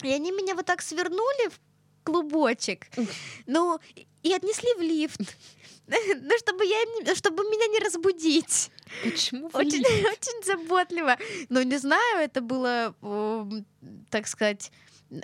И 0.04 0.10
они 0.12 0.32
меня 0.32 0.56
вот 0.56 0.66
так 0.66 0.82
свернули 0.82 1.50
в 1.50 1.60
клубочек, 2.04 2.88
ну, 3.46 3.80
и 4.24 4.34
отнесли 4.34 4.74
в 4.78 4.82
лифт. 4.82 5.20
Ну, 5.88 6.38
чтобы, 6.38 6.64
я, 6.64 6.78
не- 6.86 7.16
чтобы 7.16 7.44
меня 7.44 7.68
не 7.68 7.80
разбудить. 7.80 8.72
Почему 9.04 9.50
Очень, 9.52 9.82
очень 9.86 10.46
заботливо. 10.46 11.18
Но 11.50 11.64
не 11.64 11.78
знаю, 11.78 12.20
это 12.22 12.40
было, 12.40 12.96
так 14.10 14.26
сказать, 14.28 14.72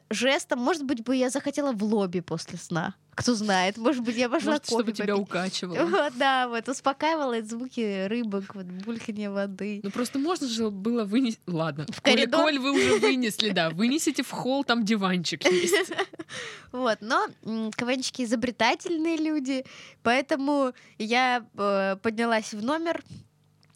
жестом. 0.10 0.60
Может 0.60 0.84
быть, 0.84 1.04
бы 1.04 1.16
я 1.16 1.30
захотела 1.30 1.72
в 1.72 1.84
лобби 1.84 2.20
после 2.20 2.58
сна. 2.58 2.96
Кто 3.16 3.34
знает, 3.34 3.78
может 3.78 4.04
быть, 4.04 4.16
я 4.16 4.30
пошла 4.30 4.52
Может, 4.52 4.66
чтобы 4.68 4.84
кофе 4.84 4.94
тебя 4.94 5.16
попить. 5.16 5.28
укачивало. 5.28 5.86
Вот, 5.88 6.14
да, 6.18 6.48
вот, 6.48 6.70
успокаивала 6.70 7.42
звуки 7.42 8.06
рыбок, 8.06 8.54
вот, 8.54 8.66
бульканье 8.66 9.32
воды. 9.32 9.80
Ну 9.84 9.90
просто 9.90 10.20
можно 10.20 10.48
же 10.48 10.70
было 10.70 11.04
вынести... 11.04 11.40
Ладно, 11.48 11.88
В 11.90 12.02
коль, 12.02 12.14
коридор? 12.14 12.42
коль 12.42 12.60
вы 12.60 12.72
уже 12.74 13.00
вынесли, 13.00 13.50
да, 13.50 13.72
вынесите 13.72 14.22
в 14.22 14.30
холл, 14.30 14.64
там 14.64 14.86
диванчик 14.86 15.44
есть. 15.46 15.92
Вот, 16.72 16.98
но 17.02 17.26
м, 17.44 17.72
КВНчики 17.72 18.22
изобретательные 18.24 19.18
люди, 19.18 19.66
поэтому 20.04 20.74
я 21.00 21.44
э, 21.58 21.96
поднялась 22.04 22.54
в 22.54 22.62
номер. 22.64 23.04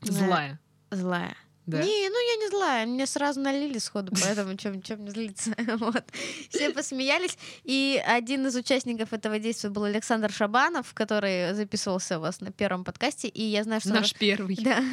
Злая. 0.01 0.59
Злая. 0.91 1.35
Да. 1.67 1.77
Не, 1.77 2.09
ну 2.09 2.15
я 2.15 2.35
не 2.37 2.49
злая, 2.49 2.85
мне 2.85 3.05
сразу 3.05 3.39
налили 3.39 3.77
сходу, 3.77 4.11
поэтому 4.19 4.57
чем, 4.57 4.81
чем 4.81 5.05
не 5.05 5.11
злиться. 5.11 5.51
Вот. 5.77 6.03
Все 6.49 6.71
посмеялись. 6.71 7.37
И 7.63 8.01
один 8.05 8.45
из 8.47 8.55
участников 8.55 9.13
этого 9.13 9.39
действия 9.39 9.69
был 9.69 9.83
Александр 9.83 10.31
Шабанов, 10.31 10.93
который 10.93 11.53
записывался 11.53 12.17
у 12.17 12.21
вас 12.21 12.41
на 12.41 12.51
первом 12.51 12.83
подкасте. 12.83 13.27
И 13.27 13.43
я 13.43 13.63
знаю, 13.63 13.81
что 13.81 13.89
он 13.89 13.95
Наш 13.95 14.13
первый. 14.13 14.55
Да. 14.55 14.83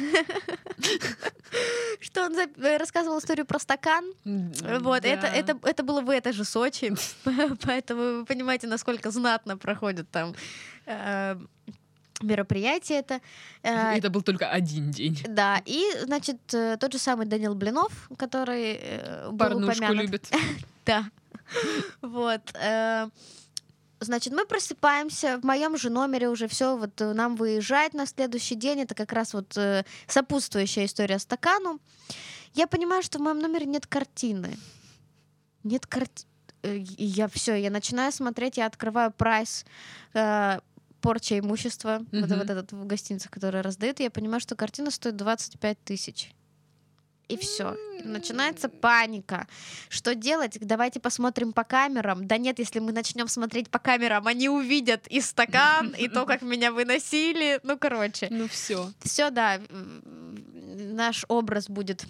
Что 1.99 2.25
он 2.25 2.37
э, 2.37 2.77
рассказывал 2.77 3.19
историю 3.19 3.45
про 3.45 3.59
стакан. 3.59 4.13
Вот, 4.23 5.03
это, 5.03 5.27
это, 5.27 5.59
это 5.63 5.83
было 5.83 6.01
в 6.01 6.09
это 6.09 6.31
же 6.31 6.45
Сочи. 6.45 6.93
Поэтому 7.63 8.19
вы 8.19 8.25
понимаете, 8.25 8.67
насколько 8.67 9.11
знатно 9.11 9.57
проходит 9.57 10.09
там 10.09 10.35
э, 10.85 11.35
мероприятие 12.21 12.99
это. 12.99 13.19
Э, 13.63 13.97
Это 13.97 14.09
был 14.09 14.21
только 14.21 14.49
один 14.49 14.91
день. 14.91 15.17
Да, 15.27 15.61
и, 15.65 15.83
значит, 16.03 16.37
э, 16.53 16.77
тот 16.79 16.93
же 16.93 16.99
самый 16.99 17.25
Данил 17.25 17.55
Блинов, 17.55 18.09
который 18.17 18.79
э, 18.81 19.29
был 19.29 19.37
Порнушку 19.37 19.83
упомянут. 19.83 20.01
любит. 20.03 20.29
Да. 20.85 21.05
Вот. 22.01 22.41
э, 22.55 23.09
Значит, 24.01 24.31
мы 24.33 24.45
просыпаемся 24.45 25.37
в 25.39 25.43
моем 25.43 25.77
же 25.77 25.89
номере 25.89 26.29
уже 26.29 26.47
все, 26.47 26.77
вот 26.77 27.01
э, 27.01 27.13
нам 27.13 27.35
выезжать 27.35 27.93
на 27.93 28.05
следующий 28.05 28.55
день. 28.55 28.79
Это 28.79 28.95
как 28.95 29.11
раз 29.11 29.33
вот 29.33 29.57
э, 29.57 29.83
сопутствующая 30.07 30.85
история 30.85 31.19
стакану. 31.19 31.79
Я 32.53 32.65
понимаю, 32.67 33.03
что 33.03 33.19
в 33.19 33.21
моем 33.21 33.39
номере 33.39 33.65
нет 33.65 33.85
картины. 33.87 34.57
Нет 35.63 35.85
картины. 35.85 36.27
Я 36.63 37.27
все, 37.27 37.55
я 37.55 37.69
начинаю 37.69 38.11
смотреть, 38.11 38.57
я 38.57 38.65
открываю 38.67 39.11
прайс 39.11 39.65
э, 40.13 40.59
порча 41.01 41.39
имущества, 41.39 41.99
вот, 42.11 42.29
Мгм. 42.29 42.39
вот 42.39 42.49
этот 42.49 42.71
в 42.71 42.85
гостиницах, 42.85 43.31
который 43.31 43.61
раздают, 43.61 43.99
я 43.99 44.09
понимаю, 44.09 44.39
что 44.41 44.55
картина 44.55 44.91
стоит 44.91 45.15
25 45.15 45.77
тысяч. 45.83 46.31
И 47.27 47.37
все. 47.37 47.77
Начинается 48.03 48.69
паника. 48.69 49.47
Что 49.87 50.15
делать? 50.15 50.57
Давайте 50.61 50.99
посмотрим 50.99 51.53
по 51.53 51.63
камерам. 51.63 52.25
Да 52.25 52.37
нет, 52.39 52.57
если 52.57 52.79
мы 52.79 52.91
начнем 52.91 53.27
смотреть 53.27 53.69
по 53.69 53.77
камерам, 53.77 54.25
они 54.25 54.49
увидят 54.49 55.05
и 55.07 55.21
стакан, 55.21 55.93
и 55.95 56.07
то, 56.07 56.25
как 56.25 56.41
меня 56.41 56.71
выносили. 56.71 57.59
Ну, 57.61 57.77
короче. 57.77 58.29
Ну 58.31 58.47
все. 58.47 58.91
Все, 59.03 59.29
да, 59.29 59.57
м, 59.69 60.95
наш 60.95 61.23
образ 61.27 61.69
будет 61.69 62.03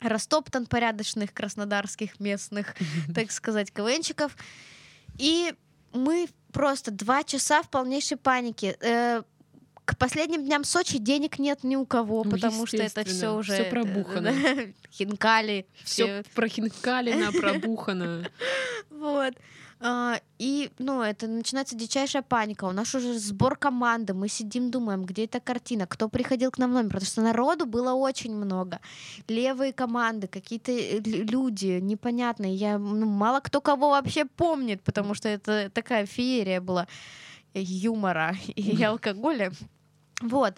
растоптан 0.00 0.66
порядочных 0.66 1.32
краснодарских 1.32 2.18
местных, 2.18 2.74
так 3.14 3.30
сказать, 3.30 3.70
КВНчиков. 3.72 4.36
И 5.18 5.54
мы 5.92 6.28
просто 6.52 6.90
два 6.90 7.22
часа 7.24 7.62
в 7.62 7.70
полнейшей 7.70 8.16
панике. 8.16 8.76
Э, 8.80 9.22
К 9.84 9.96
последним 9.96 10.44
дням 10.44 10.64
Сочи 10.64 10.98
денег 10.98 11.38
нет 11.38 11.64
ни 11.64 11.74
у 11.76 11.86
кого, 11.86 12.22
Ну, 12.24 12.30
потому 12.30 12.66
что 12.66 12.76
это 12.76 13.04
все 13.04 13.34
уже 13.34 13.54
всё 13.54 13.62
э, 13.64 13.70
пробухано. 13.70 14.32
хинкали, 14.92 15.66
Все 15.84 16.22
все 16.22 16.24
прохинкалено, 16.34 17.32
пробухано. 17.40 18.28
вот. 18.90 19.34
А, 19.80 20.20
И, 20.38 20.70
ну, 20.78 21.02
это 21.02 21.28
начинается 21.28 21.76
дичайшая 21.76 22.22
паника. 22.22 22.64
У 22.64 22.72
нас 22.72 22.94
уже 22.94 23.18
сбор 23.18 23.56
команды. 23.56 24.12
Мы 24.12 24.28
сидим, 24.28 24.70
думаем, 24.70 25.04
где 25.04 25.24
эта 25.24 25.40
картина, 25.40 25.86
кто 25.86 26.08
приходил 26.08 26.50
к 26.50 26.58
нам 26.58 26.70
в 26.70 26.74
номер, 26.74 26.88
потому 26.88 27.06
что 27.06 27.22
народу 27.22 27.64
было 27.66 27.92
очень 27.92 28.34
много. 28.34 28.80
Левые 29.28 29.72
команды, 29.72 30.26
какие-то 30.26 30.72
э, 30.72 30.98
лю- 31.00 31.24
люди 31.24 31.78
непонятные. 31.80 32.54
Я, 32.54 32.78
ну, 32.78 33.06
мало 33.06 33.40
кто 33.40 33.60
кого 33.60 33.90
вообще 33.90 34.24
помнит, 34.24 34.82
потому 34.82 35.14
что 35.14 35.28
это 35.28 35.70
такая 35.72 36.06
феерия 36.06 36.60
была 36.60 36.88
э, 37.54 37.60
юмора 37.62 38.34
и 38.56 38.82
алкоголя. 38.82 39.52
Вот. 40.20 40.54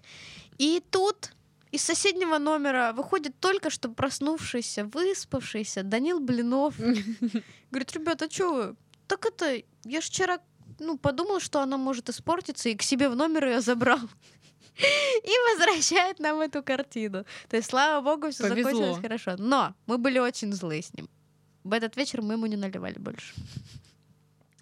И 0.58 0.82
тут 0.90 1.32
из 1.72 1.82
соседнего 1.82 2.38
номера 2.38 2.92
выходит 2.92 3.38
только 3.38 3.68
что 3.70 3.90
проснувшийся, 3.90 4.84
выспавшийся 4.84 5.82
Данил 5.82 6.20
Блинов. 6.20 6.74
Говорит, 7.70 7.92
ребята, 7.92 8.24
а 8.24 8.30
что 8.30 8.52
вы? 8.54 8.76
Так 9.10 9.26
это, 9.26 9.60
я 9.84 10.00
ж 10.00 10.04
вчера 10.04 10.38
ну, 10.78 10.96
подумал, 10.96 11.40
что 11.40 11.60
она 11.60 11.76
может 11.76 12.08
испортиться, 12.08 12.68
и 12.68 12.76
к 12.76 12.82
себе 12.82 13.08
в 13.08 13.16
номер 13.16 13.46
ее 13.46 13.60
забрал. 13.60 13.98
И 15.24 15.30
возвращает 15.52 16.20
нам 16.20 16.40
эту 16.40 16.62
картину. 16.62 17.24
То 17.48 17.56
есть, 17.56 17.68
слава 17.68 18.00
богу, 18.04 18.30
все 18.30 18.48
Повезло. 18.48 18.70
закончилось 18.70 19.02
хорошо. 19.02 19.34
Но 19.36 19.74
мы 19.86 19.98
были 19.98 20.20
очень 20.20 20.52
злы 20.52 20.80
с 20.80 20.94
ним. 20.94 21.08
В 21.64 21.72
этот 21.72 21.96
вечер 21.96 22.22
мы 22.22 22.34
ему 22.34 22.46
не 22.46 22.56
наливали 22.56 22.98
больше. 22.98 23.34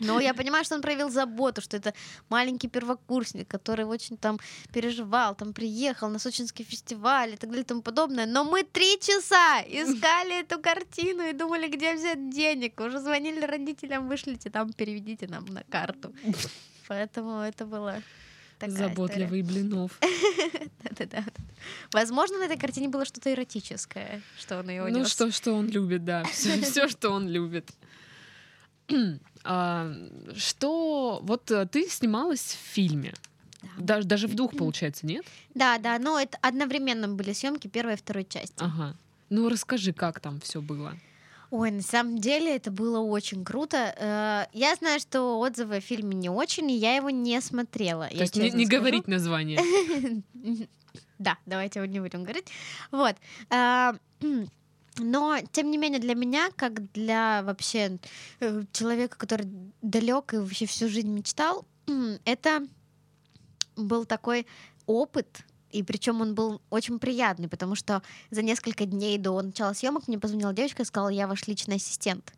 Но 0.01 0.21
я 0.21 0.35
понимаю, 0.35 0.65
что 0.65 0.75
он 0.75 0.83
проявил 0.83 1.11
заботу, 1.11 1.61
что 1.61 1.77
это 1.77 1.93
маленький 2.29 2.69
первокурсник, 2.69 3.49
который 3.49 3.85
очень 3.85 4.17
там 4.17 4.39
переживал, 4.73 5.35
там 5.35 5.53
приехал 5.53 6.09
на 6.09 6.19
сочинский 6.19 6.65
фестиваль 6.65 7.35
и 7.35 7.37
так 7.37 7.51
далее 7.51 7.63
и 7.63 7.67
тому 7.67 7.83
подобное. 7.83 8.27
Но 8.27 8.45
мы 8.45 8.63
три 8.63 8.99
часа 9.01 9.63
искали 9.63 10.41
эту 10.41 10.61
картину 10.61 11.29
и 11.29 11.33
думали, 11.33 11.69
где 11.69 11.95
взять 11.95 12.31
денег. 12.31 12.81
Уже 12.81 13.01
звонили 13.01 13.45
родителям, 13.45 14.09
вышлите 14.09 14.51
там, 14.51 14.73
переведите 14.73 15.27
нам 15.27 15.45
на 15.47 15.63
карту. 15.65 16.13
Поэтому 16.89 17.41
это 17.41 17.67
было... 17.67 18.03
Такая 18.59 18.89
Заботливый 18.89 19.43
блинов. 19.43 20.01
Да-да-да. 20.83 21.25
Возможно, 21.93 22.39
на 22.39 22.45
этой 22.45 22.59
картине 22.59 22.89
было 22.89 23.05
что-то 23.05 23.33
эротическое, 23.33 24.21
что 24.37 24.59
он 24.59 24.69
ее 24.69 24.85
Ну, 24.89 25.05
что, 25.05 25.31
что 25.31 25.53
он 25.53 25.69
любит, 25.69 26.05
да. 26.05 26.25
Все, 26.25 26.89
что 26.89 27.11
он 27.11 27.29
любит. 27.29 27.71
А, 29.45 29.91
Что... 30.37 31.21
Вот 31.23 31.51
э, 31.51 31.67
ты 31.67 31.89
снималась 31.89 32.41
в 32.41 32.73
фильме. 32.75 33.15
Даже, 33.79 34.07
даже 34.07 34.27
в 34.27 34.35
двух, 34.35 34.57
получается, 34.57 35.07
нет? 35.07 35.25
Да, 35.55 35.79
да, 35.79 35.99
но 35.99 36.19
это 36.21 36.37
одновременно 36.43 37.09
были 37.09 37.33
съемки 37.33 37.69
первой 37.69 37.95
и 37.95 37.97
второй 37.97 38.25
части. 38.25 38.57
Ага. 38.59 38.97
Ну, 39.31 39.49
расскажи, 39.49 39.93
как 39.93 40.21
там 40.21 40.41
все 40.41 40.61
было. 40.61 40.95
Ой, 41.51 41.71
на 41.71 41.83
самом 41.83 42.19
деле 42.19 42.55
это 42.57 42.71
было 42.71 42.99
очень 42.99 43.45
круто. 43.45 43.95
Э, 43.97 44.47
Я 44.53 44.75
знаю, 44.75 45.01
что 45.01 45.39
отзывы 45.39 45.77
о 45.77 45.81
фильме 45.81 46.15
не 46.15 46.29
очень, 46.29 46.71
и 46.71 46.77
я 46.77 46.97
его 46.97 47.09
не 47.11 47.41
смотрела. 47.41 48.09
То 48.09 48.17
есть 48.17 48.37
не, 48.37 48.51
не 48.51 48.67
говорить 48.67 49.09
название. 49.09 49.61
Да, 51.19 51.37
давайте 51.47 51.81
не 51.89 51.99
будем 51.99 52.23
говорить. 52.23 52.47
Вот. 52.93 53.17
Но, 54.99 55.39
тем 55.53 55.71
не 55.71 55.79
менее, 55.79 56.01
для 56.01 56.15
меня, 56.15 56.51
как 56.57 56.93
для 56.93 57.43
вообще 57.43 57.99
э, 58.41 58.63
человека, 58.73 59.17
который 59.17 59.49
далек 59.83 60.35
и 60.35 60.39
вообще 60.39 60.67
всю 60.67 60.89
жизнь 60.89 61.11
мечтал, 61.11 61.65
это 62.25 62.67
был 63.77 64.05
такой 64.05 64.47
опыт, 64.87 65.45
и 65.71 65.83
причем 65.83 66.21
он 66.21 66.35
был 66.35 66.61
очень 66.71 66.99
приятный, 66.99 67.49
потому 67.49 67.75
что 67.75 68.03
за 68.31 68.43
несколько 68.43 68.87
дней 68.87 69.19
до 69.19 69.41
начала 69.41 69.73
съемок 69.73 70.09
мне 70.09 70.19
позвонила 70.19 70.53
девочка 70.53 70.83
и 70.83 70.87
сказала, 70.87 71.09
я 71.09 71.27
ваш 71.27 71.47
личный 71.47 71.77
ассистент. 71.77 72.33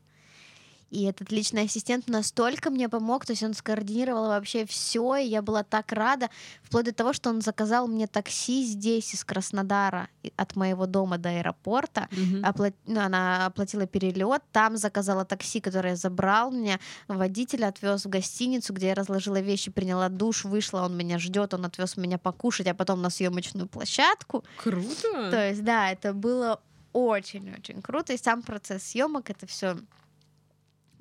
И 0.90 1.04
этот 1.04 1.30
личный 1.30 1.64
ассистент 1.64 2.08
настолько 2.08 2.70
мне 2.70 2.88
помог, 2.88 3.24
то 3.24 3.32
есть 3.32 3.44
он 3.44 3.54
скоординировал 3.54 4.26
вообще 4.26 4.66
все, 4.66 5.16
и 5.16 5.26
я 5.26 5.40
была 5.40 5.62
так 5.62 5.92
рада, 5.92 6.30
вплоть 6.62 6.86
до 6.86 6.92
того, 6.92 7.12
что 7.12 7.30
он 7.30 7.40
заказал 7.40 7.86
мне 7.86 8.08
такси 8.08 8.64
здесь, 8.64 9.14
из 9.14 9.24
Краснодара, 9.24 10.08
от 10.36 10.56
моего 10.56 10.86
дома 10.86 11.16
до 11.16 11.28
аэропорта. 11.28 12.08
Мгм. 12.10 12.44
Опла- 12.44 12.74
ну, 12.86 13.00
она 13.00 13.46
оплатила 13.46 13.86
перелет, 13.86 14.42
там 14.50 14.76
заказала 14.76 15.24
такси, 15.24 15.60
которое 15.60 15.94
забрал 15.94 16.50
меня, 16.50 16.80
водитель 17.06 17.64
отвез 17.64 18.04
в 18.04 18.08
гостиницу, 18.08 18.72
где 18.72 18.88
я 18.88 18.94
разложила 18.94 19.40
вещи, 19.40 19.70
приняла 19.70 20.08
душ, 20.08 20.44
вышла, 20.44 20.82
он 20.82 20.96
меня 20.96 21.18
ждет, 21.18 21.54
он 21.54 21.64
отвез 21.64 21.96
меня 21.96 22.18
покушать, 22.18 22.66
а 22.66 22.74
потом 22.74 23.00
на 23.00 23.10
съемочную 23.10 23.68
площадку. 23.68 24.44
Круто. 24.56 25.30
То 25.30 25.48
есть, 25.48 25.62
да, 25.62 25.90
это 25.92 26.12
было 26.12 26.60
очень-очень 26.92 27.82
круто, 27.82 28.12
и 28.12 28.16
сам 28.16 28.42
процесс 28.42 28.82
съемок 28.82 29.30
это 29.30 29.46
все 29.46 29.76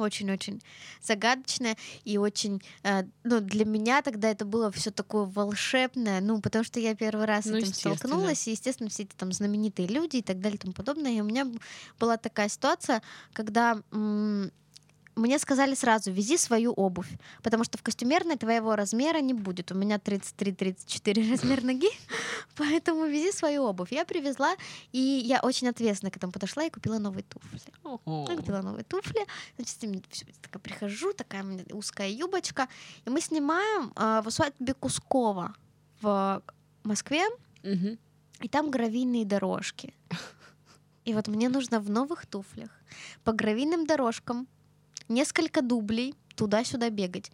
очень-очень 0.03 0.61
загадочное 1.01 1.75
и 2.05 2.17
очень, 2.17 2.61
э, 2.83 3.03
ну, 3.23 3.39
для 3.39 3.65
меня 3.65 4.01
тогда 4.01 4.29
это 4.29 4.45
было 4.45 4.71
все 4.71 4.91
такое 4.91 5.25
волшебное, 5.25 6.21
ну, 6.21 6.41
потому 6.41 6.63
что 6.63 6.79
я 6.79 6.95
первый 6.95 7.25
раз 7.25 7.43
с 7.43 7.47
Ну, 7.47 7.57
этим 7.57 7.67
естественно. 7.69 7.95
столкнулась, 7.95 8.47
и, 8.47 8.51
естественно, 8.51 8.89
все 8.89 9.03
эти 9.03 9.15
там 9.15 9.31
знаменитые 9.31 9.87
люди 9.87 10.17
и 10.17 10.21
так 10.21 10.39
далее 10.39 10.55
и 10.57 10.59
тому 10.59 10.73
подобное, 10.73 11.11
и 11.11 11.21
у 11.21 11.25
меня 11.25 11.47
была 11.99 12.17
такая 12.17 12.49
ситуация, 12.49 13.01
когда 13.33 13.81
м, 13.91 14.51
мне 15.19 15.39
сказали 15.39 15.75
сразу, 15.75 16.11
вези 16.11 16.37
свою 16.37 16.71
обувь, 16.71 17.09
потому 17.43 17.63
что 17.63 17.77
в 17.77 17.81
костюмерной 17.81 18.37
твоего 18.37 18.75
размера 18.75 19.21
не 19.21 19.33
будет. 19.33 19.71
У 19.71 19.75
меня 19.75 19.97
33-34 19.97 21.31
размер 21.31 21.63
ноги, 21.63 21.89
поэтому 22.55 23.05
вези 23.05 23.31
свою 23.31 23.63
обувь. 23.63 23.91
Я 23.91 24.05
привезла, 24.05 24.55
и 24.91 24.99
я 24.99 25.39
очень 25.41 25.67
ответственно 25.67 26.11
к 26.11 26.17
этому 26.17 26.31
подошла 26.31 26.63
и 26.63 26.69
купила 26.69 26.99
новые 26.99 27.23
туфли. 27.23 27.59
Я 28.29 28.35
купила 28.37 28.61
новые 28.61 28.83
туфли, 28.83 29.25
значит, 29.57 29.79
с 29.79 29.81
ними 29.81 30.01
такая 30.41 30.61
прихожу, 30.61 31.13
такая 31.13 31.43
у 31.43 31.45
меня 31.45 31.63
узкая 31.71 32.09
юбочка, 32.09 32.67
и 33.05 33.09
мы 33.09 33.21
снимаем 33.21 33.91
э, 33.95 34.21
в 34.23 34.27
усадьбе 34.27 34.73
Кускова 34.73 35.55
в 36.01 36.41
Москве, 36.83 37.23
и 38.41 38.47
там 38.47 38.71
гравийные 38.71 39.25
дорожки. 39.25 39.93
И 41.05 41.13
вот 41.13 41.27
мне 41.27 41.49
нужно 41.49 41.79
в 41.79 41.89
новых 41.89 42.25
туфлях 42.25 42.69
по 43.23 43.33
гравийным 43.33 43.85
дорожкам 43.85 44.47
несколько 45.09 45.61
дублей 45.61 46.15
туда-сюда 46.35 46.89
бегать. 46.89 47.31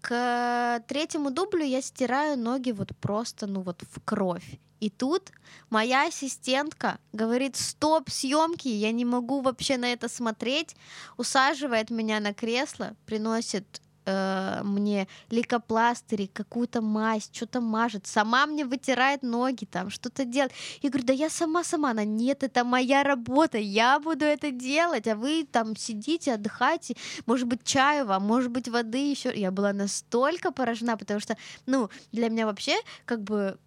К 0.00 0.82
третьему 0.86 1.30
дублю 1.30 1.64
я 1.64 1.82
стираю 1.82 2.38
ноги 2.38 2.70
вот 2.70 2.96
просто, 2.96 3.46
ну 3.46 3.60
вот 3.60 3.82
в 3.90 4.00
кровь. 4.04 4.58
И 4.78 4.90
тут 4.90 5.32
моя 5.70 6.06
ассистентка 6.06 6.98
говорит, 7.12 7.56
стоп, 7.56 8.10
съемки, 8.10 8.68
я 8.68 8.92
не 8.92 9.04
могу 9.04 9.40
вообще 9.40 9.78
на 9.78 9.92
это 9.92 10.08
смотреть, 10.08 10.76
усаживает 11.16 11.90
меня 11.90 12.20
на 12.20 12.34
кресло, 12.34 12.94
приносит 13.06 13.80
э, 14.06 14.62
мне 14.62 15.08
лейкопластыри, 15.30 16.26
какую-то 16.26 16.80
мазь, 16.80 17.28
что-то 17.32 17.60
мажет, 17.60 18.06
сама 18.06 18.46
мне 18.46 18.64
вытирает 18.64 19.22
ноги, 19.22 19.64
там 19.64 19.90
что-то 19.90 20.24
делает. 20.24 20.52
Я 20.82 20.90
говорю, 20.90 21.06
да 21.06 21.12
я 21.12 21.28
сама-сама. 21.28 21.90
Она, 21.90 22.04
нет, 22.04 22.42
это 22.42 22.64
моя 22.64 23.02
работа, 23.02 23.58
я 23.58 23.98
буду 23.98 24.24
это 24.24 24.50
делать, 24.50 25.06
а 25.08 25.14
вы 25.14 25.46
там 25.50 25.76
сидите, 25.76 26.34
отдыхайте, 26.34 26.96
может 27.26 27.46
быть, 27.46 27.64
чаю 27.64 28.06
вам, 28.06 28.22
может 28.22 28.50
быть, 28.50 28.68
воды 28.68 29.10
еще. 29.10 29.32
Я 29.34 29.50
была 29.50 29.72
настолько 29.72 30.52
поражена, 30.52 30.96
потому 30.96 31.20
что, 31.20 31.36
ну, 31.66 31.90
для 32.12 32.28
меня 32.28 32.46
вообще, 32.46 32.76
как 33.04 33.22
бы, 33.22 33.58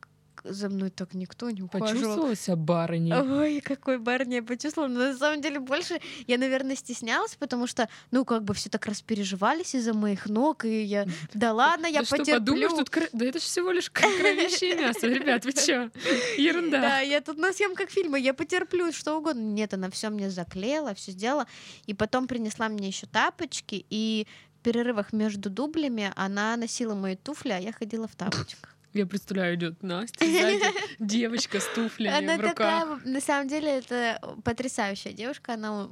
за 0.44 0.70
мной 0.70 0.90
так 0.90 1.14
никто 1.14 1.50
не 1.52 1.62
ухаживал. 1.62 1.92
Почувствовала 1.94 2.36
себя 2.36 2.56
барыней? 2.56 3.14
Ой, 3.14 3.62
какой 3.62 3.98
барни 3.98 4.36
я 4.36 4.44
почувствовала. 4.44 4.90
Но 4.90 5.00
на 5.12 5.18
самом 5.18 5.42
деле 5.42 5.60
больше 5.60 6.00
я, 6.28 6.38
наверное, 6.38 6.76
стеснялась, 6.76 7.36
потому 7.36 7.68
что, 7.68 7.90
ну, 8.12 8.26
как 8.26 8.44
бы 8.44 8.54
все 8.54 8.70
так 8.70 8.86
распереживались 8.86 9.76
из-за 9.76 9.94
моих 9.94 10.26
ног, 10.28 10.66
и 10.66 10.82
я, 10.84 11.06
да 11.34 11.54
ладно, 11.54 11.88
я 11.88 12.00
Да 12.00 12.06
что, 12.06 12.18
потерплю. 12.18 12.40
подумаешь, 12.40 12.72
тут 12.72 12.90
кр- 12.90 13.10
Да 13.14 13.26
это 13.26 13.40
же 13.40 13.46
всего 13.46 13.72
лишь 13.72 13.90
кр- 13.90 14.06
кровище 14.20 14.74
и 14.74 14.76
мясо. 14.80 15.08
Ребят, 15.08 15.46
вы 15.46 15.54
чё? 15.54 15.90
Ерунда. 16.38 16.82
Да, 16.82 17.00
я 17.00 17.22
тут 17.22 17.38
на 17.38 17.54
съемках 17.54 17.90
фильма, 17.90 18.18
я 18.18 18.34
потерплю 18.34 18.92
что 18.92 19.18
угодно. 19.18 19.42
Нет, 19.42 19.74
она 19.74 19.90
все 19.90 20.10
мне 20.10 20.30
заклеила, 20.30 20.94
все 20.96 21.12
сделала. 21.12 21.48
И 21.86 21.94
потом 21.94 22.28
принесла 22.28 22.70
мне 22.70 22.88
еще 22.88 23.08
тапочки, 23.08 23.86
и 23.90 24.28
в 24.60 24.62
перерывах 24.64 25.14
между 25.14 25.50
дублями 25.50 26.12
она 26.16 26.58
носила 26.58 26.94
мои 26.96 27.16
туфли, 27.16 27.52
а 27.52 27.58
я 27.60 27.72
ходила 27.72 28.08
в 28.08 28.16
тапочках. 28.16 28.76
Я 28.94 29.06
представляю, 29.06 29.56
идет 29.56 29.84
Настя 29.84 30.26
сзади, 30.26 30.64
девочка 31.00 31.60
с 31.60 31.68
туфлями 31.76 32.18
Она 32.18 32.38
в 32.38 32.42
руках. 32.42 32.56
такая, 32.56 32.86
на 33.06 33.22
самом 33.22 33.48
деле, 33.48 33.80
это 33.80 34.20
потрясающая 34.44 35.14
девушка, 35.14 35.54
она 35.54 35.90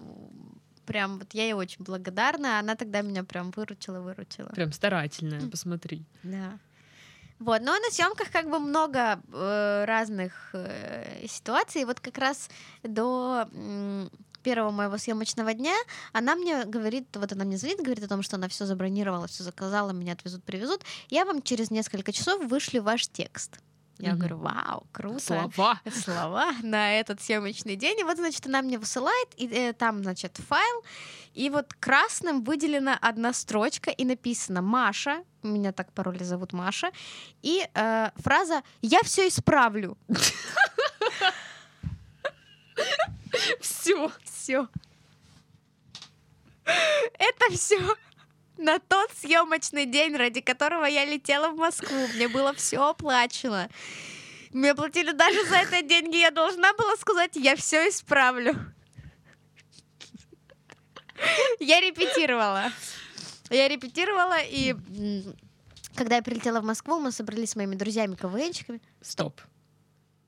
прям, 0.86 1.19
вот 1.19 1.33
я 1.33 1.43
ей 1.43 1.53
очень 1.53 1.83
благодарна, 1.83 2.60
она 2.60 2.75
тогда 2.75 3.01
меня 3.01 3.23
прям 3.23 3.51
выручила, 3.51 3.99
выручила. 3.99 4.47
Прям 4.47 4.71
старательная, 4.71 5.47
посмотри. 5.49 6.03
Да. 6.23 6.57
Вот, 7.39 7.62
но 7.62 7.77
на 7.77 7.91
съемках 7.91 8.31
как 8.31 8.49
бы 8.49 8.57
много 8.57 9.21
э, 9.31 9.86
разных 9.86 10.49
э, 10.53 11.27
ситуаций. 11.27 11.86
Вот 11.86 11.99
как 11.99 12.17
раз 12.17 12.49
до 12.81 13.47
первого 14.47 14.71
моего 14.71 14.97
съемочного 14.97 15.53
дня 15.53 15.75
она 16.13 16.36
мне 16.36 16.63
говорит, 16.63 17.07
вот 17.15 17.33
она 17.33 17.43
мне 17.43 17.57
звонит, 17.57 17.81
говорит 17.81 18.05
о 18.05 18.07
том, 18.07 18.21
что 18.21 18.38
она 18.38 18.47
все 18.47 18.65
забронировала, 18.65 19.27
все 19.27 19.43
заказала, 19.43 19.91
меня 19.91 20.13
отвезут, 20.13 20.41
привезут. 20.45 20.83
Я 21.10 21.25
вам 21.25 21.41
через 21.41 21.69
несколько 21.69 22.13
часов 22.13 22.45
вышлю 22.45 22.81
ваш 22.81 23.10
текст. 23.10 23.60
Я 23.99 24.12
Мгм. 24.12 24.19
говорю, 24.19 24.38
вау, 24.38 24.88
круто. 24.93 25.19
Слова. 25.19 25.81
слова 26.05 26.51
на 26.63 26.97
этот 26.97 27.21
съемочный 27.21 27.75
день. 27.75 27.99
И 27.99 28.03
вот, 28.03 28.15
значит, 28.17 28.45
она 28.47 28.62
мне 28.62 28.77
высылает, 28.77 29.27
и 29.36 29.47
э, 29.47 29.73
там, 29.73 30.01
значит, 30.03 30.38
файл, 30.38 30.83
и 31.33 31.49
вот 31.49 31.73
красным 31.73 32.41
выделена 32.43 32.97
одна 33.01 33.33
строчка, 33.33 33.91
и 33.91 34.05
написано 34.05 34.62
«Маша», 34.62 35.23
меня 35.43 35.71
так 35.73 35.91
пароли 35.91 36.23
зовут 36.23 36.53
Маша, 36.53 36.91
и 37.41 37.67
э, 37.73 38.10
фраза 38.15 38.62
«Я 38.81 38.99
все 39.03 39.27
исправлю». 39.27 39.97
Все. 43.62 44.12
Все. 44.23 44.67
Это 46.65 47.49
все 47.51 47.79
на 48.57 48.79
тот 48.79 49.10
съемочный 49.15 49.86
день, 49.86 50.15
ради 50.15 50.41
которого 50.41 50.86
я 50.86 51.05
летела 51.05 51.49
в 51.49 51.55
Москву. 51.55 51.95
Мне 52.15 52.27
было 52.27 52.53
все 52.53 52.89
оплачено. 52.89 53.69
Мне 54.51 54.73
платили 54.75 55.12
даже 55.12 55.45
за 55.45 55.57
это 55.57 55.81
деньги. 55.81 56.17
Я 56.17 56.31
должна 56.31 56.73
была 56.73 56.95
сказать, 56.97 57.36
я 57.36 57.55
все 57.55 57.88
исправлю. 57.89 58.55
Я 61.60 61.79
репетировала. 61.79 62.71
Я 63.49 63.67
репетировала, 63.67 64.39
и 64.41 64.75
когда 65.95 66.17
я 66.17 66.21
прилетела 66.21 66.60
в 66.60 66.65
Москву, 66.65 66.99
мы 66.99 67.12
собрались 67.12 67.51
с 67.51 67.55
моими 67.55 67.75
друзьями 67.75 68.15
КВНчиками. 68.15 68.81
Стоп. 69.01 69.41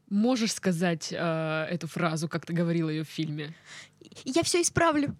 Можешь 0.09 0.53
сказать 0.53 1.09
э, 1.11 1.67
эту 1.69 1.87
фразу, 1.87 2.27
как 2.27 2.45
ты 2.45 2.53
говорила 2.53 2.89
ее 2.89 3.03
в 3.03 3.09
фильме? 3.09 3.53
Я 4.25 4.43
все 4.43 4.61
исправлю. 4.61 5.15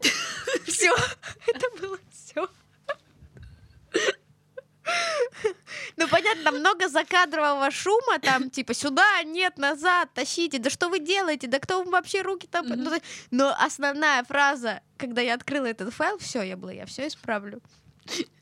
Все. 0.66 0.94
Это 1.46 1.66
было 1.80 1.98
все. 2.10 2.48
Ну, 5.96 6.08
понятно, 6.08 6.50
много 6.50 6.88
закадрового 6.88 7.70
шума, 7.70 8.18
там, 8.20 8.50
типа, 8.50 8.74
сюда, 8.74 9.22
нет, 9.22 9.56
назад, 9.58 10.10
тащите, 10.12 10.58
да 10.58 10.68
что 10.68 10.88
вы 10.88 10.98
делаете, 10.98 11.46
да 11.46 11.58
кто 11.58 11.78
вам 11.78 11.90
вообще 11.90 12.22
руки 12.22 12.46
там... 12.46 12.66
Но 13.30 13.54
основная 13.58 14.24
фраза, 14.24 14.80
когда 14.98 15.22
я 15.22 15.34
открыла 15.34 15.66
этот 15.66 15.94
файл, 15.94 16.18
все, 16.18 16.42
я 16.42 16.56
была, 16.56 16.72
я 16.72 16.86
все 16.86 17.06
исправлю. 17.06 17.62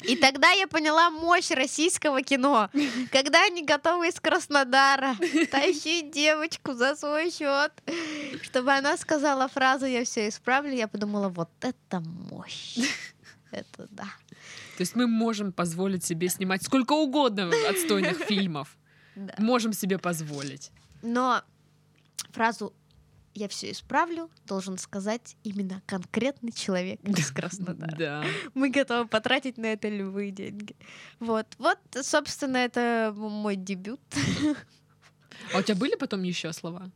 И 0.01 0.17
тогда 0.17 0.51
я 0.51 0.67
поняла 0.67 1.11
мощь 1.11 1.51
российского 1.51 2.23
кино. 2.23 2.71
Когда 3.11 3.45
они 3.45 3.65
готовы 3.65 4.09
из 4.09 4.21
Краснодара 4.21 5.17
тащить 5.51 6.11
девочку 6.11 6.75
за 6.75 6.97
свой 6.97 7.31
счет, 7.31 7.73
чтобы 8.43 8.73
она 8.73 8.97
сказала 8.97 9.49
фразу 9.49 9.87
«я 9.87 10.05
все 10.05 10.29
исправлю», 10.29 10.75
я 10.75 10.89
подумала, 10.89 11.29
вот 11.29 11.51
это 11.61 12.01
мощь. 12.01 12.79
Это 13.53 13.87
да. 13.91 14.09
То 14.77 14.81
есть 14.81 14.97
мы 14.97 15.07
можем 15.07 15.53
позволить 15.53 16.05
себе 16.05 16.29
снимать 16.29 16.63
сколько 16.63 16.95
угодно 16.95 17.51
отстойных 17.69 18.19
фильмов. 18.19 18.77
Да. 19.15 19.35
Можем 19.39 19.75
себе 19.75 19.99
позволить. 19.99 20.71
Но 21.03 21.43
фразу 22.31 22.73
«я 23.35 23.49
все 23.49 23.71
исправлю» 23.71 24.31
должен 24.47 24.79
сказать 24.79 25.37
именно 25.43 25.83
конкретный 25.87 26.53
человек 26.53 27.01
из 27.03 27.31
Краснодара. 27.31 27.97
Да. 27.97 28.25
Мы 28.55 28.71
готовы 28.71 29.09
потратить 29.09 29.59
на 29.59 29.67
это 29.67 29.89
любые 29.89 30.31
деньги. 30.31 30.77
Вот, 31.21 31.47
вот, 31.59 31.79
собственно, 32.03 32.59
это 32.59 33.13
мой 33.17 33.57
дебют. 33.57 34.01
А 35.55 35.59
у 35.59 35.63
тебя 35.63 35.77
были 35.77 35.95
потом 35.97 36.23
еще 36.23 36.53
слова? 36.53 36.91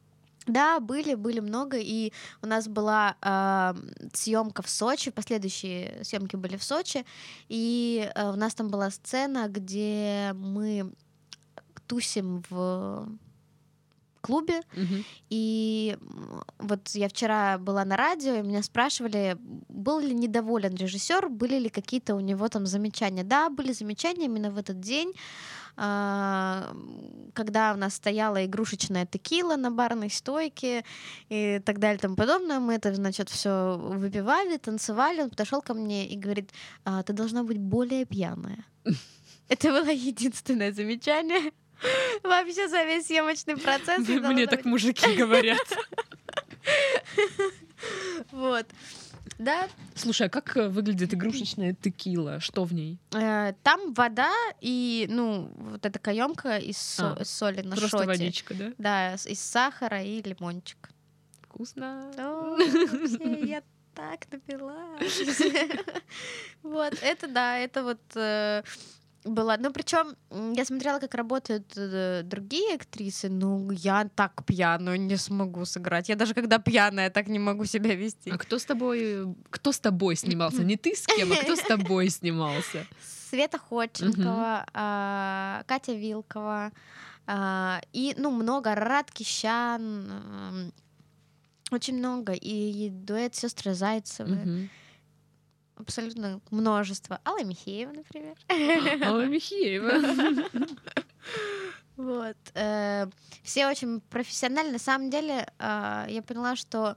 Да, 0.46 0.78
были, 0.78 1.14
были 1.14 1.40
много, 1.40 1.76
и 1.78 2.12
у 2.40 2.46
нас 2.46 2.68
была 2.68 3.16
э, 3.20 3.74
съемка 4.12 4.62
в 4.62 4.70
Сочи, 4.70 5.10
последующие 5.10 6.04
съемки 6.04 6.36
были 6.36 6.56
в 6.56 6.62
Сочи, 6.62 7.04
и 7.48 8.08
э, 8.14 8.30
у 8.30 8.36
нас 8.36 8.54
там 8.54 8.68
была 8.68 8.90
сцена, 8.90 9.48
где 9.48 10.32
мы 10.36 10.92
тусим 11.88 12.44
в 12.48 13.08
клубе, 14.26 14.60
Мгм. 14.76 15.04
и 15.30 15.96
вот 16.58 16.88
я 16.94 17.08
вчера 17.08 17.58
была 17.58 17.84
на 17.84 17.96
радио, 17.96 18.34
и 18.34 18.42
меня 18.42 18.62
спрашивали, 18.62 19.36
был 19.68 20.00
ли 20.00 20.14
недоволен 20.14 20.74
режиссер, 20.74 21.28
были 21.28 21.58
ли 21.58 21.68
какие-то 21.68 22.14
у 22.16 22.20
него 22.20 22.48
там 22.48 22.66
замечания. 22.66 23.24
Да, 23.24 23.48
были 23.50 23.72
замечания 23.72 24.26
именно 24.26 24.50
в 24.50 24.58
этот 24.58 24.80
день, 24.80 25.12
а, 25.78 26.74
когда 27.34 27.72
у 27.74 27.76
нас 27.76 27.94
стояла 27.94 28.44
игрушечная 28.44 29.06
текила 29.06 29.56
на 29.56 29.70
барной 29.70 30.10
стойке 30.10 30.84
и 31.28 31.60
так 31.64 31.78
далее 31.78 31.96
и 31.98 32.00
тому 32.00 32.16
подобное. 32.16 32.60
Мы 32.60 32.74
это, 32.74 32.94
значит, 32.94 33.28
все 33.28 33.76
выпивали, 33.78 34.56
танцевали. 34.56 35.22
Он 35.22 35.30
подошел 35.30 35.62
ко 35.62 35.74
мне 35.74 36.08
и 36.08 36.16
говорит, 36.16 36.50
«А, 36.84 37.02
ты 37.02 37.12
должна 37.12 37.42
быть 37.42 37.58
более 37.58 38.04
пьяная. 38.06 38.64
Это 39.48 39.68
было 39.68 39.90
единственное 40.10 40.72
замечание. 40.72 41.52
Вообще 42.22 42.68
за 42.68 42.84
весь 42.84 43.06
съемочный 43.06 43.56
процесс. 43.56 44.06
Мне 44.08 44.46
так 44.46 44.64
мужики 44.64 45.14
говорят. 45.16 45.58
Вот. 48.32 48.66
Да, 49.38 49.68
Слушай, 49.94 50.28
а 50.28 50.30
как 50.30 50.56
э, 50.56 50.68
выглядит 50.68 51.12
игрушечная 51.12 51.74
текила? 51.74 52.40
Что 52.40 52.64
в 52.64 52.72
ней? 52.72 52.98
э, 53.14 53.52
там 53.62 53.92
вода 53.92 54.32
и, 54.62 55.06
ну, 55.10 55.52
вот 55.56 55.84
эта 55.84 55.98
каемка 55.98 56.56
из 56.56 56.78
со- 56.78 57.12
А, 57.20 57.24
соли 57.24 57.60
на 57.60 57.76
Просто 57.76 57.98
шоте. 57.98 58.06
водичка, 58.06 58.54
да? 58.54 58.72
Да, 58.78 59.14
из 59.14 59.38
сахара 59.40 60.02
и 60.02 60.22
лимончик. 60.22 60.88
Вкусно. 61.42 62.10
О, 62.16 62.56
я 63.44 63.62
так 63.94 64.26
напилась. 64.32 65.20
Вот, 66.62 66.94
это 67.02 67.28
да, 67.28 67.58
это 67.58 67.84
вот 67.84 68.00
было. 69.26 69.56
Ну, 69.58 69.72
причем 69.72 70.16
я 70.56 70.64
смотрела, 70.64 70.98
как 70.98 71.14
работают 71.14 71.72
э, 71.76 72.22
другие 72.24 72.74
актрисы. 72.74 73.28
Ну, 73.28 73.70
я 73.70 74.08
так 74.14 74.44
пьяную 74.44 75.00
не 75.00 75.16
смогу 75.16 75.64
сыграть. 75.64 76.08
Я 76.08 76.16
даже 76.16 76.34
когда 76.34 76.58
пьяная 76.58 77.10
так 77.10 77.28
не 77.28 77.38
могу 77.38 77.64
себя 77.66 77.94
вести. 77.94 78.30
А 78.30 78.38
кто 78.38 78.58
с 78.58 78.64
тобой, 78.64 79.34
кто 79.50 79.72
с 79.72 79.78
тобой 79.78 80.16
снимался? 80.16 80.64
Не 80.64 80.76
ты 80.76 80.94
с 80.94 81.06
кем, 81.06 81.32
а 81.32 81.36
кто 81.36 81.56
с 81.56 81.62
тобой 81.62 82.08
снимался? 82.10 82.86
Света 83.30 83.58
Ходченкова, 83.58 84.66
а, 84.72 85.62
Катя 85.66 85.92
Вилкова 85.92 86.70
а, 87.26 87.80
и, 87.92 88.14
ну, 88.16 88.30
много, 88.30 88.74
Рад 88.74 89.10
Кищан, 89.10 89.82
м, 89.82 90.72
очень 91.72 91.98
много, 91.98 92.32
и 92.32 92.88
дуэт 92.90 93.34
сестры 93.34 93.74
Зайцевы. 93.74 94.68
Абсолютно 95.76 96.40
множество. 96.50 97.20
Алла 97.24 97.44
Михеева, 97.44 97.92
например. 97.92 98.36
Алла 99.06 99.26
Михеева. 99.26 99.92
Вот. 101.96 102.36
э, 102.54 103.06
Все 103.42 103.66
очень 103.68 104.00
профессионально. 104.00 104.72
На 104.72 104.78
самом 104.78 105.08
деле, 105.08 105.50
а, 105.58 106.06
я 106.10 106.22
поняла, 106.22 106.54
что 106.54 106.94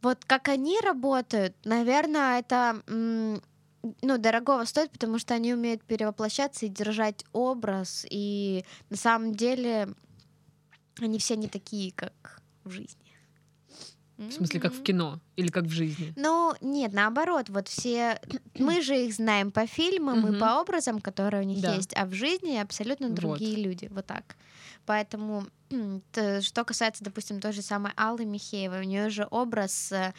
вот 0.00 0.24
как 0.24 0.48
они 0.48 0.80
работают, 0.80 1.54
наверное, 1.64 2.38
это 2.40 2.82
ну, 2.86 4.18
дорогого 4.18 4.64
стоит, 4.64 4.90
потому 4.90 5.18
что 5.18 5.34
они 5.34 5.52
умеют 5.52 5.82
перевоплощаться 5.82 6.66
и 6.66 6.70
держать 6.70 7.24
образ. 7.32 8.06
И 8.10 8.64
на 8.88 8.96
самом 8.96 9.34
деле 9.34 9.88
они 10.98 11.18
все 11.18 11.36
не 11.36 11.48
такие, 11.48 11.92
как 11.92 12.42
в 12.64 12.70
жизни. 12.70 12.99
В 14.28 14.32
смысле, 14.32 14.60
как 14.60 14.74
в 14.74 14.82
кино 14.82 15.18
или 15.36 15.48
как 15.48 15.64
в 15.64 15.70
жизни? 15.70 16.12
Ну, 16.14 16.54
нет, 16.60 16.92
наоборот, 16.92 17.48
вот 17.48 17.68
все... 17.68 18.20
Мы 18.58 18.82
же 18.82 19.06
их 19.06 19.14
знаем 19.14 19.50
по 19.50 19.66
фильмам 19.66 20.26
и 20.34 20.38
по 20.38 20.60
образам, 20.60 21.00
которые 21.00 21.42
у 21.42 21.46
них 21.46 21.62
Да. 21.62 21.74
есть, 21.74 21.94
а 21.96 22.04
в 22.04 22.12
жизни 22.12 22.56
абсолютно 22.56 23.08
Вот. 23.08 23.16
другие 23.16 23.56
люди, 23.56 23.88
вот 23.90 24.04
так. 24.06 24.36
Поэтому, 24.84 25.46
что 26.42 26.64
касается, 26.64 27.02
допустим, 27.02 27.40
той 27.40 27.52
же 27.52 27.62
самой 27.62 27.92
Аллы 27.96 28.26
Михеевой, 28.26 28.80
у 28.80 28.84
нее 28.84 29.08
же 29.08 29.26
образ 29.30 29.90
э, 29.92 30.12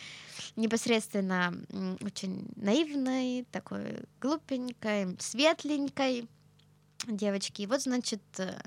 непосредственно 0.55 1.53
очень 2.01 2.47
наивной, 2.55 3.45
такой 3.51 3.99
глупенькой, 4.19 5.15
светленькой 5.19 6.27
девочки. 7.07 7.61
И 7.61 7.67
вот, 7.67 7.83
значит, 7.83 8.21
э, 8.39 8.59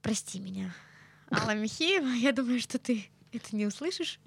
прости 0.00 0.38
меня, 0.40 0.74
Алла 1.30 1.54
Михеева, 1.54 2.06
я 2.16 2.32
думаю, 2.32 2.60
что 2.60 2.78
ты 2.78 3.06
это 3.36 3.54
не 3.56 3.66
услышишь. 3.66 4.20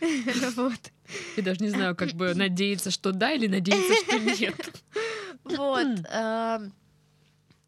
Вот. 0.56 0.92
Я 1.36 1.42
даже 1.42 1.60
не 1.60 1.70
знаю, 1.70 1.96
как 1.96 2.12
бы 2.12 2.34
надеяться, 2.34 2.90
что 2.90 3.12
да, 3.12 3.32
или 3.32 3.46
надеяться, 3.46 3.94
что 4.04 4.18
нет. 4.18 4.82
Вот. 5.44 5.86
эм, 6.12 6.72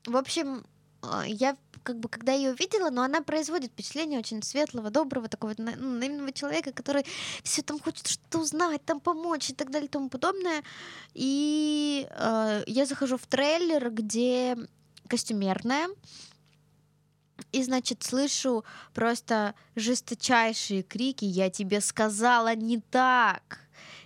В 0.06 0.16
общем, 0.16 0.64
э, 1.02 1.22
я 1.26 1.56
как 1.82 1.98
бы 1.98 2.08
когда 2.08 2.32
ее 2.32 2.50
увидела, 2.50 2.90
но 2.90 3.02
она 3.02 3.22
производит 3.22 3.72
впечатление 3.72 4.18
очень 4.18 4.42
светлого, 4.42 4.90
доброго, 4.90 5.28
такого 5.28 5.54
ну, 5.58 5.72
наивного 5.74 6.32
человека, 6.32 6.72
который 6.72 7.04
все 7.42 7.62
там 7.62 7.78
хочет 7.80 8.06
что-то 8.06 8.38
узнать, 8.38 8.84
там 8.84 9.00
помочь 9.00 9.50
и 9.50 9.54
так 9.54 9.70
далее 9.70 9.88
и 9.88 9.90
тому 9.90 10.08
подобное. 10.08 10.62
И 11.14 12.06
э, 12.08 12.62
я 12.66 12.86
захожу 12.86 13.16
в 13.16 13.26
трейлер, 13.26 13.90
где 13.90 14.56
костюмерная, 15.08 15.88
и, 17.52 17.62
значит, 17.62 18.02
слышу 18.02 18.64
просто 18.94 19.54
жесточайшие 19.76 20.82
крики 20.82 21.24
«Я 21.24 21.50
тебе 21.50 21.80
сказала 21.80 22.54
не 22.54 22.80
так!» 22.80 23.60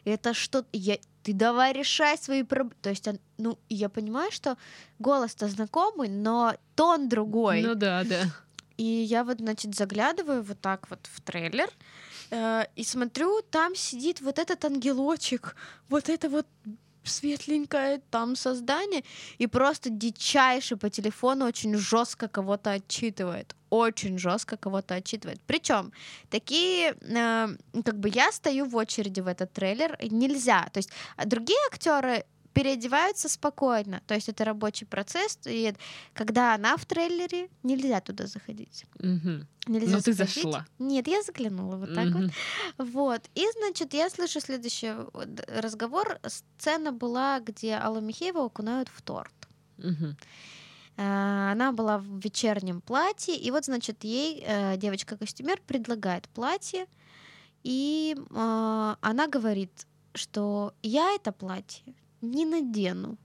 Это 0.04 0.34
что? 0.34 0.64
Я... 0.72 0.98
Ты 1.22 1.32
давай 1.32 1.72
решай 1.72 2.16
свои 2.16 2.44
проблемы. 2.44 2.76
То 2.80 2.90
есть, 2.90 3.08
ну, 3.38 3.58
я 3.68 3.88
понимаю, 3.88 4.30
что 4.30 4.56
голос-то 5.00 5.48
знакомый, 5.48 6.08
но 6.08 6.54
тон 6.76 7.08
другой. 7.08 7.62
Ну 7.62 7.74
да, 7.74 8.04
да. 8.04 8.22
И 8.76 8.84
я 8.84 9.24
вот, 9.24 9.38
значит, 9.38 9.74
заглядываю 9.74 10.42
вот 10.42 10.60
так 10.60 10.88
вот 10.90 11.00
в 11.12 11.20
трейлер 11.22 11.68
э, 12.30 12.66
и 12.76 12.84
смотрю, 12.84 13.42
там 13.50 13.74
сидит 13.74 14.20
вот 14.20 14.38
этот 14.38 14.64
ангелочек, 14.64 15.56
вот 15.88 16.08
это 16.08 16.28
вот 16.28 16.46
светленькое 17.08 18.00
там 18.10 18.36
создание, 18.36 19.02
и 19.38 19.46
просто 19.46 19.90
дичайше 19.90 20.76
по 20.76 20.90
телефону 20.90 21.46
очень 21.46 21.74
жестко 21.76 22.28
кого-то 22.28 22.72
отчитывает. 22.72 23.54
Очень 23.70 24.18
жестко 24.18 24.56
кого-то 24.56 24.94
отчитывает. 24.94 25.40
Причем 25.46 25.92
такие, 26.30 26.94
э, 27.00 27.48
как 27.84 27.98
бы 27.98 28.08
я 28.08 28.30
стою 28.30 28.66
в 28.66 28.76
очереди 28.76 29.20
в 29.20 29.26
этот 29.26 29.52
трейлер, 29.52 29.98
нельзя. 30.10 30.68
То 30.72 30.78
есть 30.78 30.90
а 31.16 31.26
другие 31.26 31.58
актеры 31.70 32.24
переодеваются 32.56 33.28
спокойно. 33.28 34.00
То 34.06 34.14
есть 34.14 34.30
это 34.30 34.44
рабочий 34.46 34.86
процесс. 34.86 35.38
И 35.44 35.74
когда 36.14 36.54
она 36.54 36.76
в 36.78 36.86
трейлере, 36.86 37.48
нельзя 37.62 38.00
туда 38.00 38.26
заходить. 38.26 38.86
Мгм. 38.98 39.46
Нельзя 39.66 39.96
Ну, 39.96 40.00
ты 40.02 40.12
заходить. 40.14 40.42
зашла. 40.44 40.66
Нет, 40.78 41.06
я 41.06 41.22
заглянула 41.22 41.76
вот 41.76 41.94
так 41.94 42.06
вот. 42.06 42.22
Мгм. 42.22 42.32
Вот. 42.78 43.20
И, 43.34 43.44
значит, 43.58 43.92
я 43.92 44.08
слышу 44.08 44.40
следующий 44.40 44.94
вот 45.12 45.28
разговор. 45.48 46.18
Сцена 46.26 46.92
была, 46.92 47.40
где 47.40 47.74
Аллу 47.74 48.00
Михеева 48.00 48.46
окунают 48.46 48.88
в 48.88 49.02
торт. 49.02 49.34
А, 50.98 51.52
Она 51.52 51.72
была 51.72 51.98
в 51.98 52.18
вечернем 52.24 52.80
платье, 52.80 53.36
и 53.36 53.50
вот, 53.50 53.66
значит, 53.66 54.02
ей 54.04 54.42
э, 54.46 54.78
девочка-костюмер 54.78 55.60
предлагает 55.66 56.26
платье, 56.30 56.86
и 57.64 58.16
а, 58.34 58.96
она 59.02 59.26
говорит, 59.28 59.86
что 60.14 60.72
я 60.82 61.14
это 61.14 61.32
платье 61.32 61.94
не 62.20 62.44
надену. 62.44 63.16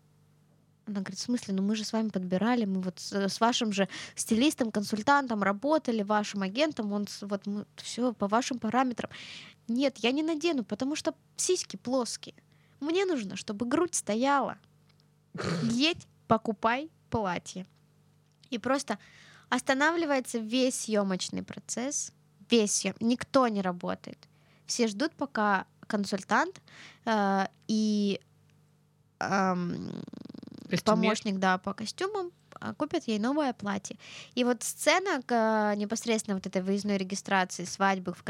Она 0.88 1.02
говорит, 1.02 1.20
в 1.20 1.24
смысле, 1.24 1.54
ну 1.54 1.62
мы 1.62 1.76
же 1.76 1.84
с 1.84 1.94
вами 1.94 2.10
подбирали, 2.10 2.66
мы 2.66 2.82
вот 2.82 3.00
с, 3.00 3.14
с 3.14 3.40
вашим 3.40 3.72
же 3.72 3.88
стилистом, 4.16 4.72
консультантом 4.72 5.44
работали, 5.44 6.04
вашим 6.04 6.42
агентом, 6.42 6.92
он 6.92 7.08
вот 7.22 7.44
все 7.78 8.14
по 8.14 8.28
вашим 8.28 8.60
параметрам. 8.60 9.10
Нет, 9.68 10.00
я 10.00 10.12
не 10.12 10.24
надену, 10.24 10.64
потому 10.64 10.96
что 10.96 11.14
сиськи 11.38 11.78
плоские. 11.78 12.36
Мне 12.80 13.06
нужно, 13.06 13.36
чтобы 13.36 13.66
грудь 13.66 13.96
стояла. 13.96 14.58
Едь, 15.64 16.08
покупай 16.28 16.90
платье. 17.10 17.66
И 18.50 18.58
просто 18.58 18.98
останавливается 19.50 20.40
весь 20.40 20.76
съемочный 20.82 21.44
процесс, 21.44 22.12
весь 22.50 22.74
съем... 22.74 22.96
никто 23.00 23.48
не 23.48 23.62
работает. 23.62 24.18
Все 24.66 24.88
ждут, 24.88 25.14
пока 25.14 25.66
консультант 25.88 26.62
э, 27.06 27.48
и 27.68 28.20
помощник, 30.84 31.38
да, 31.38 31.58
по 31.58 31.74
костюмам 31.74 32.32
а, 32.60 32.74
купят 32.74 33.04
ей 33.08 33.20
новое 33.20 33.54
платье. 33.54 33.98
И 34.36 34.44
вот 34.44 34.64
сцена 34.64 35.22
к, 35.26 35.74
непосредственно 35.76 36.36
вот 36.36 36.48
этой 36.48 36.62
выездной 36.62 36.98
регистрации 36.98 37.66
свадьбы, 37.66 38.14
в 38.14 38.24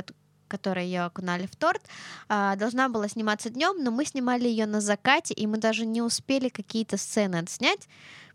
которой 0.47 0.85
ее 0.85 1.03
окунали 1.03 1.47
в 1.47 1.55
торт, 1.55 1.81
а, 2.27 2.55
должна 2.55 2.89
была 2.89 3.07
сниматься 3.07 3.49
днем, 3.49 3.83
но 3.83 3.91
мы 3.91 4.05
снимали 4.05 4.47
ее 4.47 4.65
на 4.65 4.81
закате, 4.81 5.33
и 5.33 5.47
мы 5.47 5.57
даже 5.57 5.85
не 5.85 6.01
успели 6.01 6.49
какие-то 6.49 6.97
сцены 6.97 7.37
отснять, 7.37 7.87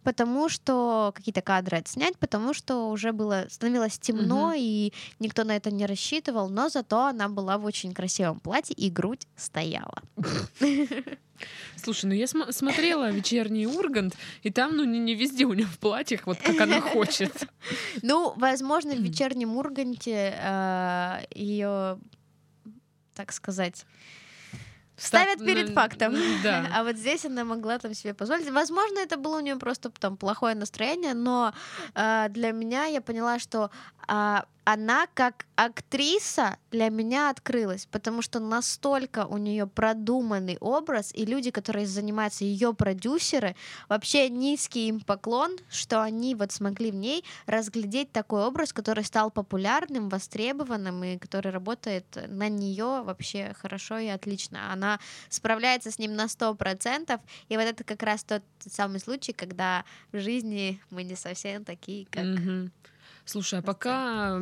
потому 0.07 0.49
что 0.49 1.13
какие-то 1.17 1.43
кадры 1.43 1.79
отснять, 1.79 2.17
потому 2.17 2.55
что 2.55 2.91
уже 2.91 3.11
было 3.11 3.47
становилось 3.51 3.99
темно, 3.99 4.51
угу. 4.51 4.55
и 4.57 4.93
никто 5.19 5.43
на 5.43 5.57
это 5.57 5.73
не 5.73 5.85
рассчитывал, 5.85 6.49
но 6.49 6.69
зато 6.69 7.07
она 7.07 7.29
была 7.29 7.59
в 7.59 7.65
очень 7.65 7.93
красивом 7.93 8.39
платье, 8.39 8.73
и 8.77 8.89
грудь 8.89 9.27
стояла. 9.35 10.01
Слушай, 11.75 12.07
ну 12.07 12.15
я 12.15 12.29
см- 12.29 12.53
смотрела 12.53 13.11
вечерний 13.11 13.67
Ургант, 13.67 14.17
и 14.45 14.53
там, 14.53 14.77
ну, 14.77 14.85
не, 14.85 15.01
не 15.01 15.17
везде 15.17 15.45
у 15.45 15.55
нее 15.55 15.67
в 15.67 15.79
платьях, 15.81 16.27
вот 16.27 16.39
как 16.39 16.61
она 16.61 16.81
хочет. 16.81 17.33
Ну, 18.03 18.33
возможно, 18.37 18.95
в 18.95 19.01
вечернем 19.01 19.57
Урганте 19.57 20.39
э, 20.39 21.25
ее, 21.35 21.99
так 23.15 23.33
сказать, 23.33 23.85
ставят 24.97 25.39
перед 25.39 25.71
фактом. 25.71 26.15
Да. 26.43 26.67
А 26.77 26.85
вот 26.85 26.97
здесь 26.97 27.25
она 27.25 27.45
могла 27.45 27.79
там 27.79 27.95
себе 27.95 28.15
позволить. 28.15 28.51
Возможно, 28.51 28.99
это 28.99 29.17
было 29.17 29.37
у 29.37 29.41
нее 29.41 29.57
просто 29.57 29.91
там 29.91 30.17
плохое 30.17 30.55
настроение, 30.55 31.15
но 31.15 31.53
э, 31.95 32.27
для 32.31 32.53
меня 32.53 32.85
я 32.85 33.01
поняла, 33.01 33.39
что 33.39 33.71
э, 34.09 34.41
она 34.67 35.07
как 35.15 35.47
актриса 35.55 36.57
для 36.73 36.89
меня 36.89 37.31
открылась, 37.31 37.87
потому 37.87 38.21
что 38.21 38.41
настолько 38.41 39.25
у 39.25 39.39
нее 39.39 39.69
продуманный 39.69 40.59
образ, 40.61 41.13
и 41.15 41.25
люди, 41.25 41.53
которые 41.53 41.87
занимаются 41.87 42.45
ее 42.45 42.75
продюсеры, 42.75 43.55
вообще 43.89 44.29
низкий 44.29 44.89
им 44.89 45.01
поклон, 45.01 45.57
что 45.71 46.03
они 46.03 46.35
вот 46.35 46.51
смогли 46.51 46.91
в 46.91 46.97
ней 46.97 47.25
разглядеть 47.47 48.11
такой 48.11 48.45
образ, 48.45 48.73
который 48.73 49.05
стал 49.05 49.31
популярным, 49.31 50.09
востребованным, 50.09 51.05
и 51.05 51.17
который 51.17 51.53
работает 51.53 52.05
на 52.27 52.49
нее 52.49 53.03
вообще 53.05 53.55
хорошо 53.61 53.99
и 53.99 54.09
отлично. 54.09 54.73
Она 54.73 54.86
справляется 55.29 55.91
с 55.91 55.99
ним 55.99 56.15
на 56.15 56.29
сто 56.29 56.55
процентов, 56.55 57.21
и 57.49 57.57
вот 57.57 57.65
это 57.65 57.85
как 57.85 58.03
раз 58.03 58.25
тот 58.25 58.43
самый 58.59 59.01
случай, 59.01 59.33
когда 59.33 59.85
в 60.13 60.19
жизни 60.21 60.81
мы 60.91 61.03
не 61.03 61.17
совсем 61.17 61.65
такие, 61.65 62.07
как... 62.07 62.25
Mm-hmm 62.25 62.71
Слушай, 63.27 63.59
а 63.59 63.63
пока 63.63 64.37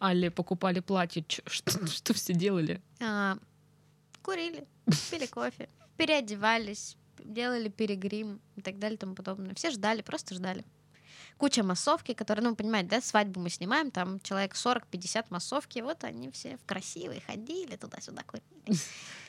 Алле 0.00 0.32
покупали 0.32 0.80
платье, 0.80 1.24
что, 1.46 1.86
что 1.86 2.12
все 2.12 2.34
делали? 2.34 2.82
А, 3.00 3.38
курили, 4.20 4.66
пили 5.12 5.26
кофе, 5.26 5.68
переодевались, 5.96 6.96
делали 7.24 7.68
перегрим 7.68 8.40
и 8.56 8.62
так 8.62 8.80
далее 8.80 8.96
и 8.96 8.98
тому 8.98 9.14
подобное. 9.14 9.54
Все 9.54 9.70
ждали, 9.70 10.02
просто 10.02 10.34
ждали 10.34 10.64
куча 11.38 11.62
массовки, 11.62 12.12
которые, 12.12 12.44
ну, 12.44 12.56
понимаете, 12.56 12.88
да, 12.88 13.00
свадьбу 13.00 13.40
мы 13.40 13.48
снимаем, 13.48 13.90
там 13.90 14.20
человек 14.20 14.54
40-50 14.54 15.26
массовки, 15.30 15.78
вот 15.78 16.04
они 16.04 16.30
все 16.30 16.56
в 16.58 16.64
красивые 16.66 17.20
ходили 17.20 17.76
туда-сюда 17.76 18.22
курили. 18.24 18.78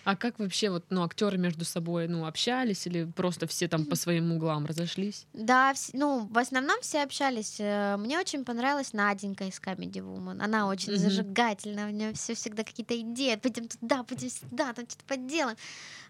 А 0.09 0.15
как 0.15 0.39
вообще 0.39 0.71
вот, 0.71 0.85
ну, 0.89 1.03
актеры 1.03 1.37
между 1.37 1.65
собой, 1.65 2.07
ну, 2.07 2.25
общались 2.25 2.87
или 2.87 3.03
просто 3.03 3.45
все 3.45 3.67
там 3.67 3.85
по 3.85 3.95
своим 3.95 4.31
углам 4.31 4.65
разошлись? 4.65 5.27
Да, 5.33 5.73
ну, 5.93 6.27
в 6.31 6.37
основном 6.39 6.81
все 6.81 7.03
общались. 7.03 7.57
Э, 7.59 7.95
мне 7.95 8.17
очень 8.17 8.43
понравилась 8.43 8.93
Наденька 8.93 9.43
из 9.43 9.59
Comedy 9.59 10.01
Woman. 10.01 10.41
Она 10.41 10.67
очень 10.67 10.93
mm-hmm. 10.93 10.97
зажигательная, 10.97 11.87
у 11.87 11.91
нее 11.91 12.13
все 12.13 12.33
всегда 12.33 12.63
какие-то 12.63 12.99
идеи. 12.99 13.35
Пойдем 13.35 13.67
туда, 13.67 14.01
пойдем 14.01 14.31
сюда, 14.31 14.73
там 14.73 14.85
что-то 14.89 15.05
поделаем. 15.05 15.57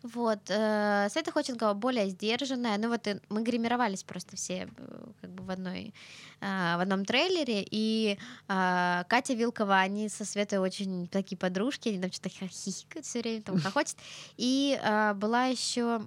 Вот. 0.03 0.39
Э, 0.47 1.09
Света 1.11 1.33
Ходченкова 1.33 1.73
более 1.73 2.07
сдержанная. 2.07 2.77
Ну, 2.77 2.87
вот 2.87 3.05
мы 3.27 3.43
гримировались 3.43 4.03
просто 4.03 4.37
все 4.37 4.69
э, 4.77 5.05
как 5.19 5.29
бы 5.31 5.43
в 5.43 5.49
одной 5.49 5.93
в 6.39 6.81
одном 6.81 7.05
трейлере, 7.05 7.65
и 7.69 8.17
Катя 8.47 9.33
Вилкова, 9.33 9.79
они 9.79 10.09
со 10.09 10.25
Светой 10.25 10.59
очень 10.59 11.07
такие 11.07 11.37
подружки, 11.37 11.89
они 11.89 11.99
там 11.99 12.11
что-то 12.11 12.29
хихикают 12.29 13.05
все 13.05 13.19
время, 13.19 13.41
там 13.41 13.59
хохочет. 13.59 13.97
И 14.37 14.79
э, 14.81 15.13
была 15.15 15.45
еще 15.45 16.01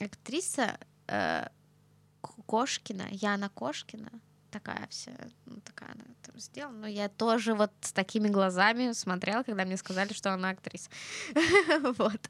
актриса 0.00 0.78
э, 1.06 1.46
Кошкина, 2.46 3.08
Яна 3.10 3.48
Кошкина, 3.50 4.10
такая 4.50 4.86
вся, 4.90 5.12
ну, 5.46 5.60
такая 5.60 5.92
она 5.92 6.04
там 6.22 6.38
сделала. 6.38 6.72
Но 6.72 6.86
я 6.86 7.08
тоже 7.08 7.54
вот 7.54 7.72
с 7.80 7.92
такими 7.92 8.28
глазами 8.28 8.92
смотрела, 8.92 9.42
когда 9.42 9.64
мне 9.64 9.76
сказали, 9.76 10.12
что 10.12 10.32
она 10.32 10.50
актриса. 10.50 10.90
вот. 11.98 12.20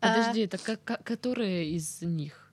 Подожди, 0.00 0.42
это 0.42 0.58
как, 0.58 1.02
которая 1.04 1.64
из 1.64 2.02
них? 2.02 2.52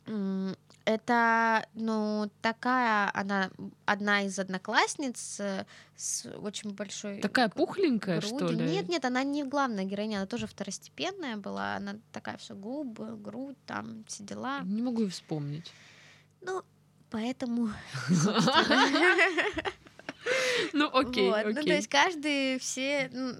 Это, 0.86 1.66
ну, 1.76 2.30
такая, 2.42 3.10
она 3.14 3.52
одна 3.86 4.24
из 4.24 4.38
одноклассниц 4.38 5.40
э, 5.40 5.66
с 5.96 6.26
очень 6.40 6.74
большой... 6.74 7.22
Такая 7.22 7.48
пухленькая, 7.48 8.20
грудью. 8.20 8.38
что 8.38 8.48
ли? 8.50 8.70
Нет, 8.70 8.90
нет, 8.90 9.06
она 9.06 9.24
не 9.24 9.46
главная 9.46 9.86
героиня, 9.86 10.18
она 10.18 10.26
тоже 10.26 10.46
второстепенная 10.46 11.38
была. 11.38 11.76
Она 11.76 11.96
такая 12.12 12.36
все 12.38 12.54
губы, 12.54 13.16
грудь, 13.16 13.58
там, 13.66 14.04
все 14.08 14.24
дела. 14.24 14.60
Не 14.64 14.82
могу 14.82 15.04
и 15.04 15.10
вспомнить. 15.10 15.72
Ну, 16.42 16.64
поэтому... 17.10 17.70
Ну, 20.74 20.90
окей, 20.92 21.30
вот. 21.30 21.40
окей. 21.40 21.54
Ну, 21.54 21.62
то 21.64 21.74
есть 21.74 21.88
каждый, 21.88 22.60
все, 22.60 23.10
ну, 23.12 23.34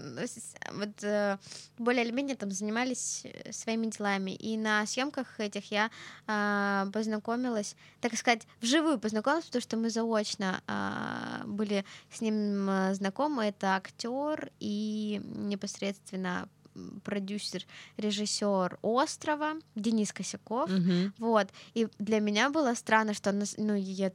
вот 0.74 1.04
э, 1.04 1.38
более 1.78 2.06
или 2.06 2.12
менее 2.12 2.36
там 2.36 2.52
занимались 2.52 3.24
э, 3.26 3.52
своими 3.52 3.88
делами. 3.88 4.32
И 4.32 4.58
на 4.58 4.86
съемках 4.86 5.40
этих 5.40 5.72
я 5.72 5.90
э, 6.28 6.86
познакомилась, 6.92 7.76
так 8.02 8.16
сказать, 8.16 8.48
вживую 8.62 9.00
познакомилась, 9.00 9.46
потому 9.46 9.62
что 9.62 9.78
мы 9.78 9.90
заочно 9.90 10.62
э, 10.68 11.46
были 11.48 11.86
с 12.12 12.22
ним 12.22 12.70
э, 12.70 12.94
знакомы. 12.94 13.46
Это 13.46 13.76
актер 13.76 14.52
и 14.60 15.22
непосредственно 15.24 16.48
продюсер, 17.04 17.66
режиссер 17.98 18.80
Острова 18.82 19.54
Денис 19.76 20.12
Косяков. 20.12 20.70
Mm-hmm. 20.70 21.12
Вот. 21.20 21.48
И 21.74 21.88
для 22.00 22.20
меня 22.20 22.50
было 22.50 22.74
странно, 22.74 23.14
что 23.14 23.32
ну, 23.58 23.76
я 23.76 24.12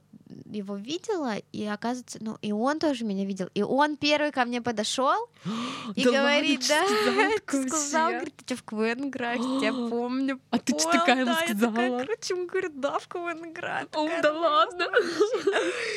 его 0.47 0.77
видела, 0.77 1.37
и 1.53 1.65
оказывается, 1.65 2.19
ну, 2.21 2.39
и 2.43 2.53
он 2.53 2.79
тоже 2.79 3.05
меня 3.05 3.25
видел. 3.25 3.49
И 3.55 3.63
он 3.63 3.97
первый 3.97 4.33
ко 4.33 4.45
мне 4.45 4.61
подошел 4.63 5.29
и 5.97 6.05
да 6.05 6.11
говорит, 6.11 6.67
да, 6.69 7.31
сказал, 7.47 8.11
говорит, 8.11 8.35
ты 8.37 8.55
что, 8.55 8.57
в 8.57 8.63
КВН 8.65 9.09
играешь? 9.09 9.63
Я 9.63 9.73
помню. 9.73 10.41
А 10.51 10.59
ты 10.59 10.79
что 10.79 10.93
такая 10.93 11.21
ему 11.21 11.35
сказала? 11.35 11.99
Короче, 11.99 12.35
он 12.35 12.47
говорит, 12.47 12.81
да, 12.81 12.99
в 12.99 13.09
КВН 13.09 13.51
играю. 13.51 13.89
О, 13.93 14.09
да 14.23 14.33
ладно. 14.33 14.87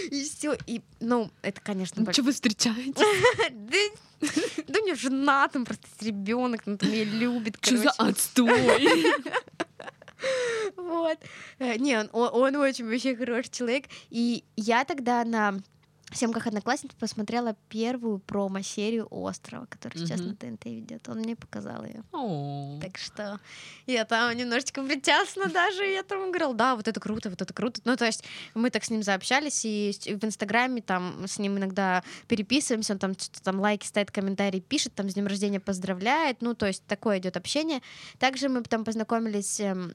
И 0.09 0.23
все, 0.23 0.57
и, 0.67 0.81
ну, 0.99 1.29
это, 1.41 1.61
конечно... 1.61 2.03
Ну, 2.03 2.11
что 2.11 2.23
вы 2.23 2.31
встречаетесь? 2.31 2.95
Да 4.67 4.79
у 4.79 4.85
него 4.85 4.95
жена, 4.95 5.47
там 5.47 5.65
просто 5.65 5.87
ребенок, 6.01 6.61
он 6.67 6.77
меня 6.81 7.03
любит. 7.05 7.57
Что 7.59 7.77
за 7.77 7.89
отстой? 7.91 9.13
Вот. 10.91 11.17
Э, 11.60 11.77
не, 11.77 11.97
он, 11.97 12.10
он 12.12 12.56
очень 12.58 12.86
вообще 12.86 13.15
хороший 13.15 13.49
человек. 13.49 13.86
И 14.10 14.43
я 14.58 14.84
тогда 14.84 15.23
на 15.23 15.62
съемках 16.13 16.47
одноклассниц 16.47 16.91
посмотрела 16.99 17.56
первую 17.69 18.19
промо-серию 18.19 19.08
Острова, 19.10 19.65
которая 19.65 19.99
сейчас 19.99 20.19
на 20.19 20.36
ТНТ 20.36 20.65
ведет. 20.65 21.08
Он 21.10 21.19
мне 21.19 21.36
показал 21.36 21.86
ее. 21.86 22.04
Так 22.82 22.97
что 22.97 23.39
я 23.88 24.06
там 24.06 24.36
немножечко 24.36 24.84
причастна 24.84 25.47
даже. 25.47 25.84
Я 25.86 26.04
там 26.04 26.30
говорила, 26.30 26.54
да, 26.54 26.75
вот 26.75 26.88
это 26.88 26.99
круто, 26.99 27.30
вот 27.30 27.41
это 27.41 27.54
круто. 27.54 27.82
Ну, 27.86 27.95
то 27.95 28.06
есть 28.06 28.23
мы 28.54 28.69
так 28.69 28.84
с 28.84 28.89
ним 28.89 29.04
заобщались, 29.04 29.65
и 29.65 29.93
в 30.06 30.23
Инстаграме 30.23 30.82
там 30.82 31.25
с 31.27 31.39
ним 31.39 31.58
иногда 31.58 32.04
переписываемся, 32.27 32.93
он 32.93 32.99
там 32.99 33.13
что-то 33.13 33.41
там 33.41 33.60
лайки 33.60 33.86
ставит, 33.86 34.12
комментарии 34.12 34.60
пишет, 34.60 34.93
там 34.93 35.10
с 35.10 35.13
днем 35.13 35.27
рождения 35.27 35.60
поздравляет. 35.60 36.41
Ну, 36.41 36.54
то 36.56 36.67
есть 36.67 36.86
такое 36.86 37.19
идет 37.19 37.38
общение. 37.38 37.82
Также 38.19 38.49
мы 38.49 38.63
там 38.63 38.84
познакомились 38.84 39.60
эм, 39.60 39.93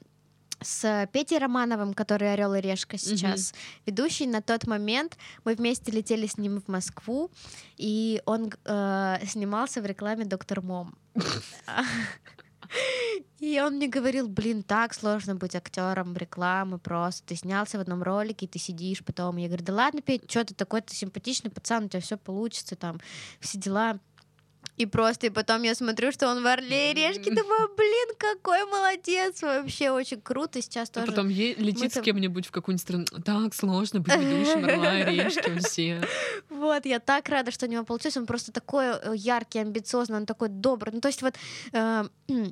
с 0.61 1.07
Петей 1.11 1.37
Романовым, 1.37 1.93
который 1.93 2.33
Орел 2.33 2.53
и 2.53 2.61
Решка 2.61 2.97
сейчас 2.97 3.51
mm-hmm. 3.51 3.81
ведущий. 3.85 4.27
На 4.27 4.41
тот 4.41 4.67
момент 4.67 5.17
мы 5.43 5.55
вместе 5.55 5.91
летели 5.91 6.27
с 6.27 6.37
ним 6.37 6.61
в 6.61 6.67
Москву, 6.67 7.31
и 7.77 8.21
он 8.25 8.51
э, 8.65 9.17
снимался 9.27 9.81
в 9.81 9.85
рекламе 9.85 10.25
Доктор 10.25 10.61
Мом. 10.61 10.95
И 13.39 13.61
он 13.61 13.75
мне 13.75 13.87
говорил, 13.87 14.27
блин, 14.27 14.63
так 14.63 14.93
сложно 14.93 15.35
быть 15.35 15.55
актером 15.55 16.15
рекламы 16.17 16.79
просто. 16.79 17.27
Ты 17.27 17.35
снялся 17.35 17.77
в 17.77 17.81
одном 17.81 18.03
ролике, 18.03 18.47
ты 18.47 18.59
сидишь 18.59 19.03
потом. 19.03 19.37
Я 19.37 19.47
говорю, 19.47 19.63
да 19.63 19.73
ладно, 19.73 20.01
Петь, 20.01 20.29
что 20.29 20.43
ты 20.43 20.53
такой, 20.53 20.81
ты 20.81 20.95
симпатичный 20.95 21.51
пацан, 21.51 21.85
у 21.85 21.89
тебя 21.89 22.01
все 22.01 22.17
получится, 22.17 22.75
там, 22.75 22.99
все 23.39 23.57
дела. 23.57 23.99
И 24.77 24.85
просто, 24.85 25.27
и 25.27 25.29
потом 25.31 25.63
я 25.63 25.73
смотрю, 25.73 26.11
что 26.11 26.27
он 26.27 26.43
в 26.43 26.45
Орле 26.47 26.91
и 26.91 26.93
Решке, 26.93 27.31
думаю, 27.33 27.69
блин, 27.75 28.15
какой 28.17 28.63
молодец, 28.65 29.41
вообще 29.41 29.89
очень 29.89 30.21
круто. 30.21 30.61
Сейчас 30.61 30.89
А 30.89 30.93
тоже... 30.93 31.07
потом 31.07 31.29
е- 31.29 31.55
летит 31.55 31.93
с 31.93 32.01
кем-нибудь 32.01 32.45
в 32.45 32.51
какую-нибудь 32.51 32.81
страну. 32.81 33.05
Так 33.25 33.55
сложно 33.55 34.01
быть 34.01 34.15
ведущим 34.15 34.65
Орла 34.65 34.99
и 34.99 35.15
Решки 35.15 35.57
все. 35.59 36.01
Вот, 36.49 36.85
я 36.85 36.99
так 36.99 37.27
рада, 37.29 37.51
что 37.51 37.65
у 37.65 37.69
него 37.69 37.83
получилось. 37.83 38.17
Он 38.17 38.25
просто 38.25 38.51
такой 38.51 38.85
э, 38.87 39.13
яркий, 39.15 39.59
амбициозный, 39.59 40.17
он 40.17 40.25
такой 40.25 40.49
добрый. 40.49 40.93
Ну, 40.93 41.01
то 41.01 41.07
есть 41.07 41.21
вот 41.21 41.33
э, 41.73 42.05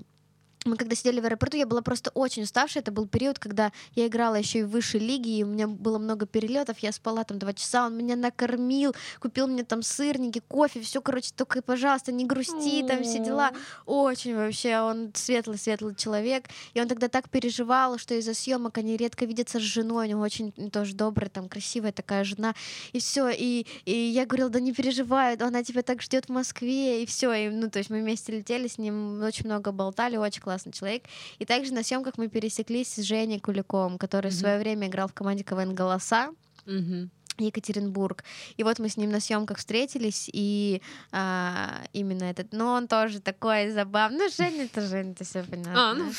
мы 0.65 0.77
когда 0.77 0.95
сидели 0.95 1.19
в 1.19 1.25
аэропорту, 1.25 1.57
я 1.57 1.67
была 1.67 1.81
просто 1.81 2.09
очень 2.15 2.43
уставшая. 2.43 2.81
Это 2.81 2.91
был 2.91 3.07
период, 3.07 3.37
когда 3.37 3.71
я 3.93 4.07
играла 4.07 4.35
еще 4.35 4.59
и 4.59 4.63
в 4.63 4.69
высшей 4.69 4.99
лиге, 4.99 5.31
и 5.31 5.43
у 5.43 5.47
меня 5.47 5.67
было 5.67 5.99
много 5.99 6.25
перелетов. 6.25 6.79
Я 6.79 6.91
спала 6.91 7.23
там 7.23 7.37
два 7.37 7.53
часа, 7.53 7.85
он 7.85 7.95
меня 7.95 8.15
накормил, 8.15 8.95
купил 9.19 9.47
мне 9.47 9.63
там 9.63 9.83
сырники, 9.83 10.41
кофе, 10.47 10.81
все, 10.81 11.01
короче, 11.01 11.31
только, 11.35 11.61
пожалуйста, 11.61 12.11
не 12.11 12.25
грусти, 12.25 12.83
там 12.87 13.03
все 13.03 13.19
дела. 13.19 13.51
Очень 13.85 14.35
вообще, 14.35 14.79
он 14.79 15.11
светлый-светлый 15.13 15.93
человек. 15.93 16.45
И 16.73 16.81
он 16.81 16.87
тогда 16.87 17.09
так 17.09 17.29
переживал, 17.29 17.99
что 17.99 18.15
из-за 18.15 18.33
съемок 18.33 18.77
они 18.79 18.97
редко 18.97 19.25
видятся 19.25 19.59
с 19.59 19.63
женой. 19.63 20.07
У 20.07 20.09
него 20.09 20.21
очень 20.21 20.51
тоже 20.71 20.95
добрая, 20.95 21.29
там, 21.29 21.47
красивая 21.47 21.91
такая 21.91 22.23
жена. 22.23 22.55
И 22.91 22.99
все. 22.99 23.29
И, 23.29 23.67
и 23.85 23.91
я 23.91 24.25
говорила, 24.25 24.49
да 24.49 24.59
не 24.59 24.73
переживай, 24.73 25.35
она 25.35 25.63
тебя 25.63 25.83
так 25.83 26.01
ждет 26.01 26.25
в 26.25 26.29
Москве. 26.29 27.03
И 27.03 27.05
все. 27.05 27.31
И, 27.33 27.49
ну, 27.49 27.69
то 27.69 27.77
есть 27.77 27.91
мы 27.91 28.01
вместе 28.01 28.35
летели 28.35 28.67
с 28.67 28.79
ним, 28.79 29.21
очень 29.21 29.45
много 29.45 29.71
болтали, 29.71 30.17
очень 30.17 30.41
классный 30.55 30.71
человек. 30.71 31.03
И 31.39 31.45
также 31.45 31.73
на 31.73 31.83
съемках 31.83 32.17
мы 32.17 32.27
пересеклись 32.29 32.93
с 32.93 33.01
Женей 33.01 33.39
Куликовым, 33.39 33.97
который 33.97 34.31
в 34.31 34.33
Мгм. 34.33 34.39
свое 34.39 34.59
время 34.59 34.87
играл 34.87 35.07
в 35.07 35.13
команде 35.13 35.43
КВН 35.43 35.75
«Голоса». 35.75 36.29
Мгм. 36.65 37.09
Екатеринбург. 37.37 38.23
И 38.57 38.63
вот 38.63 38.79
мы 38.79 38.89
с 38.89 38.97
ним 38.97 39.11
на 39.11 39.19
съемках 39.19 39.57
встретились, 39.57 40.29
и 40.31 40.81
а, 41.11 41.81
именно 41.93 42.23
этот, 42.23 42.53
но 42.53 42.73
он 42.73 42.87
тоже 42.87 43.19
такой 43.19 43.71
забавный. 43.71 44.17
Ну, 44.17 44.29
Женя, 44.29 44.65
это 44.65 44.81
Женя, 44.81 45.11
это 45.11 45.23
все 45.23 45.43
понятно. 45.43 45.91
А, 45.91 45.93
ну, 45.93 46.11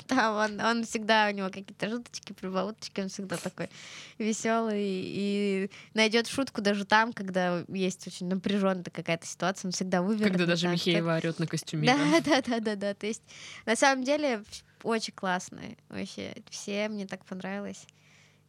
Там 0.06 0.36
он, 0.36 0.60
он 0.60 0.84
всегда, 0.84 1.28
у 1.28 1.34
него 1.34 1.48
какие-то 1.48 1.88
шуточки, 1.88 2.32
прибауточки, 2.32 3.00
он 3.00 3.08
всегда 3.08 3.36
такой 3.36 3.70
веселый 4.18 4.82
и 4.82 5.70
найдет 5.94 6.26
шутку 6.26 6.60
даже 6.60 6.84
там, 6.84 7.12
когда 7.12 7.64
есть 7.68 8.06
очень 8.06 8.28
напряженная 8.28 8.84
какая-то 8.84 9.26
ситуация, 9.26 9.68
он 9.68 9.72
всегда 9.72 10.02
вывернет. 10.02 10.32
когда 10.32 10.46
даже 10.46 10.68
Михеева 10.68 11.16
орет 11.16 11.38
на 11.38 11.46
костюме. 11.46 11.86
Да, 11.86 12.20
да, 12.24 12.42
да, 12.42 12.60
да, 12.60 12.76
да. 12.76 12.94
То 12.94 13.06
есть 13.06 13.22
на 13.64 13.76
самом 13.76 14.04
деле 14.04 14.42
очень 14.82 15.12
классный. 15.14 15.78
Вообще, 15.88 16.34
все 16.50 16.88
мне 16.88 17.06
так 17.06 17.24
понравилось. 17.24 17.86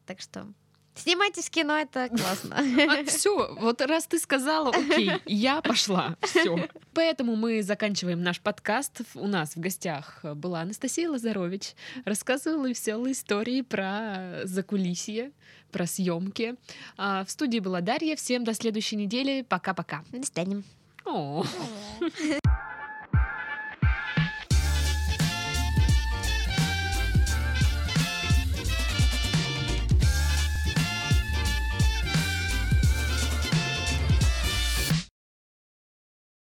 Так 0.05 0.21
что 0.21 0.47
снимайтесь 0.97 1.49
кино, 1.49 1.77
это 1.77 2.09
классно. 2.09 2.57
все, 3.05 3.55
вот 3.59 3.81
раз 3.81 4.07
ты 4.07 4.19
сказала, 4.19 4.69
окей, 4.69 5.11
я 5.25 5.61
пошла, 5.61 6.15
все. 6.21 6.67
Поэтому 6.93 7.35
мы 7.35 7.61
заканчиваем 7.63 8.21
наш 8.21 8.39
подкаст. 8.39 9.01
У 9.15 9.27
нас 9.27 9.55
в 9.55 9.59
гостях 9.59 10.19
была 10.23 10.61
Анастасия 10.61 11.09
Лазарович, 11.09 11.73
рассказывала 12.05 12.67
веселые 12.67 13.13
истории 13.13 13.61
про 13.61 14.41
закулисье, 14.43 15.31
про 15.71 15.85
съемки. 15.85 16.55
А 16.97 17.23
В 17.25 17.31
студии 17.31 17.59
была 17.59 17.81
Дарья. 17.81 18.15
Всем 18.15 18.43
до 18.43 18.53
следующей 18.53 18.95
недели. 18.95 19.45
Пока-пока. 19.47 20.03
До 20.11 20.25
свидания. 20.25 20.63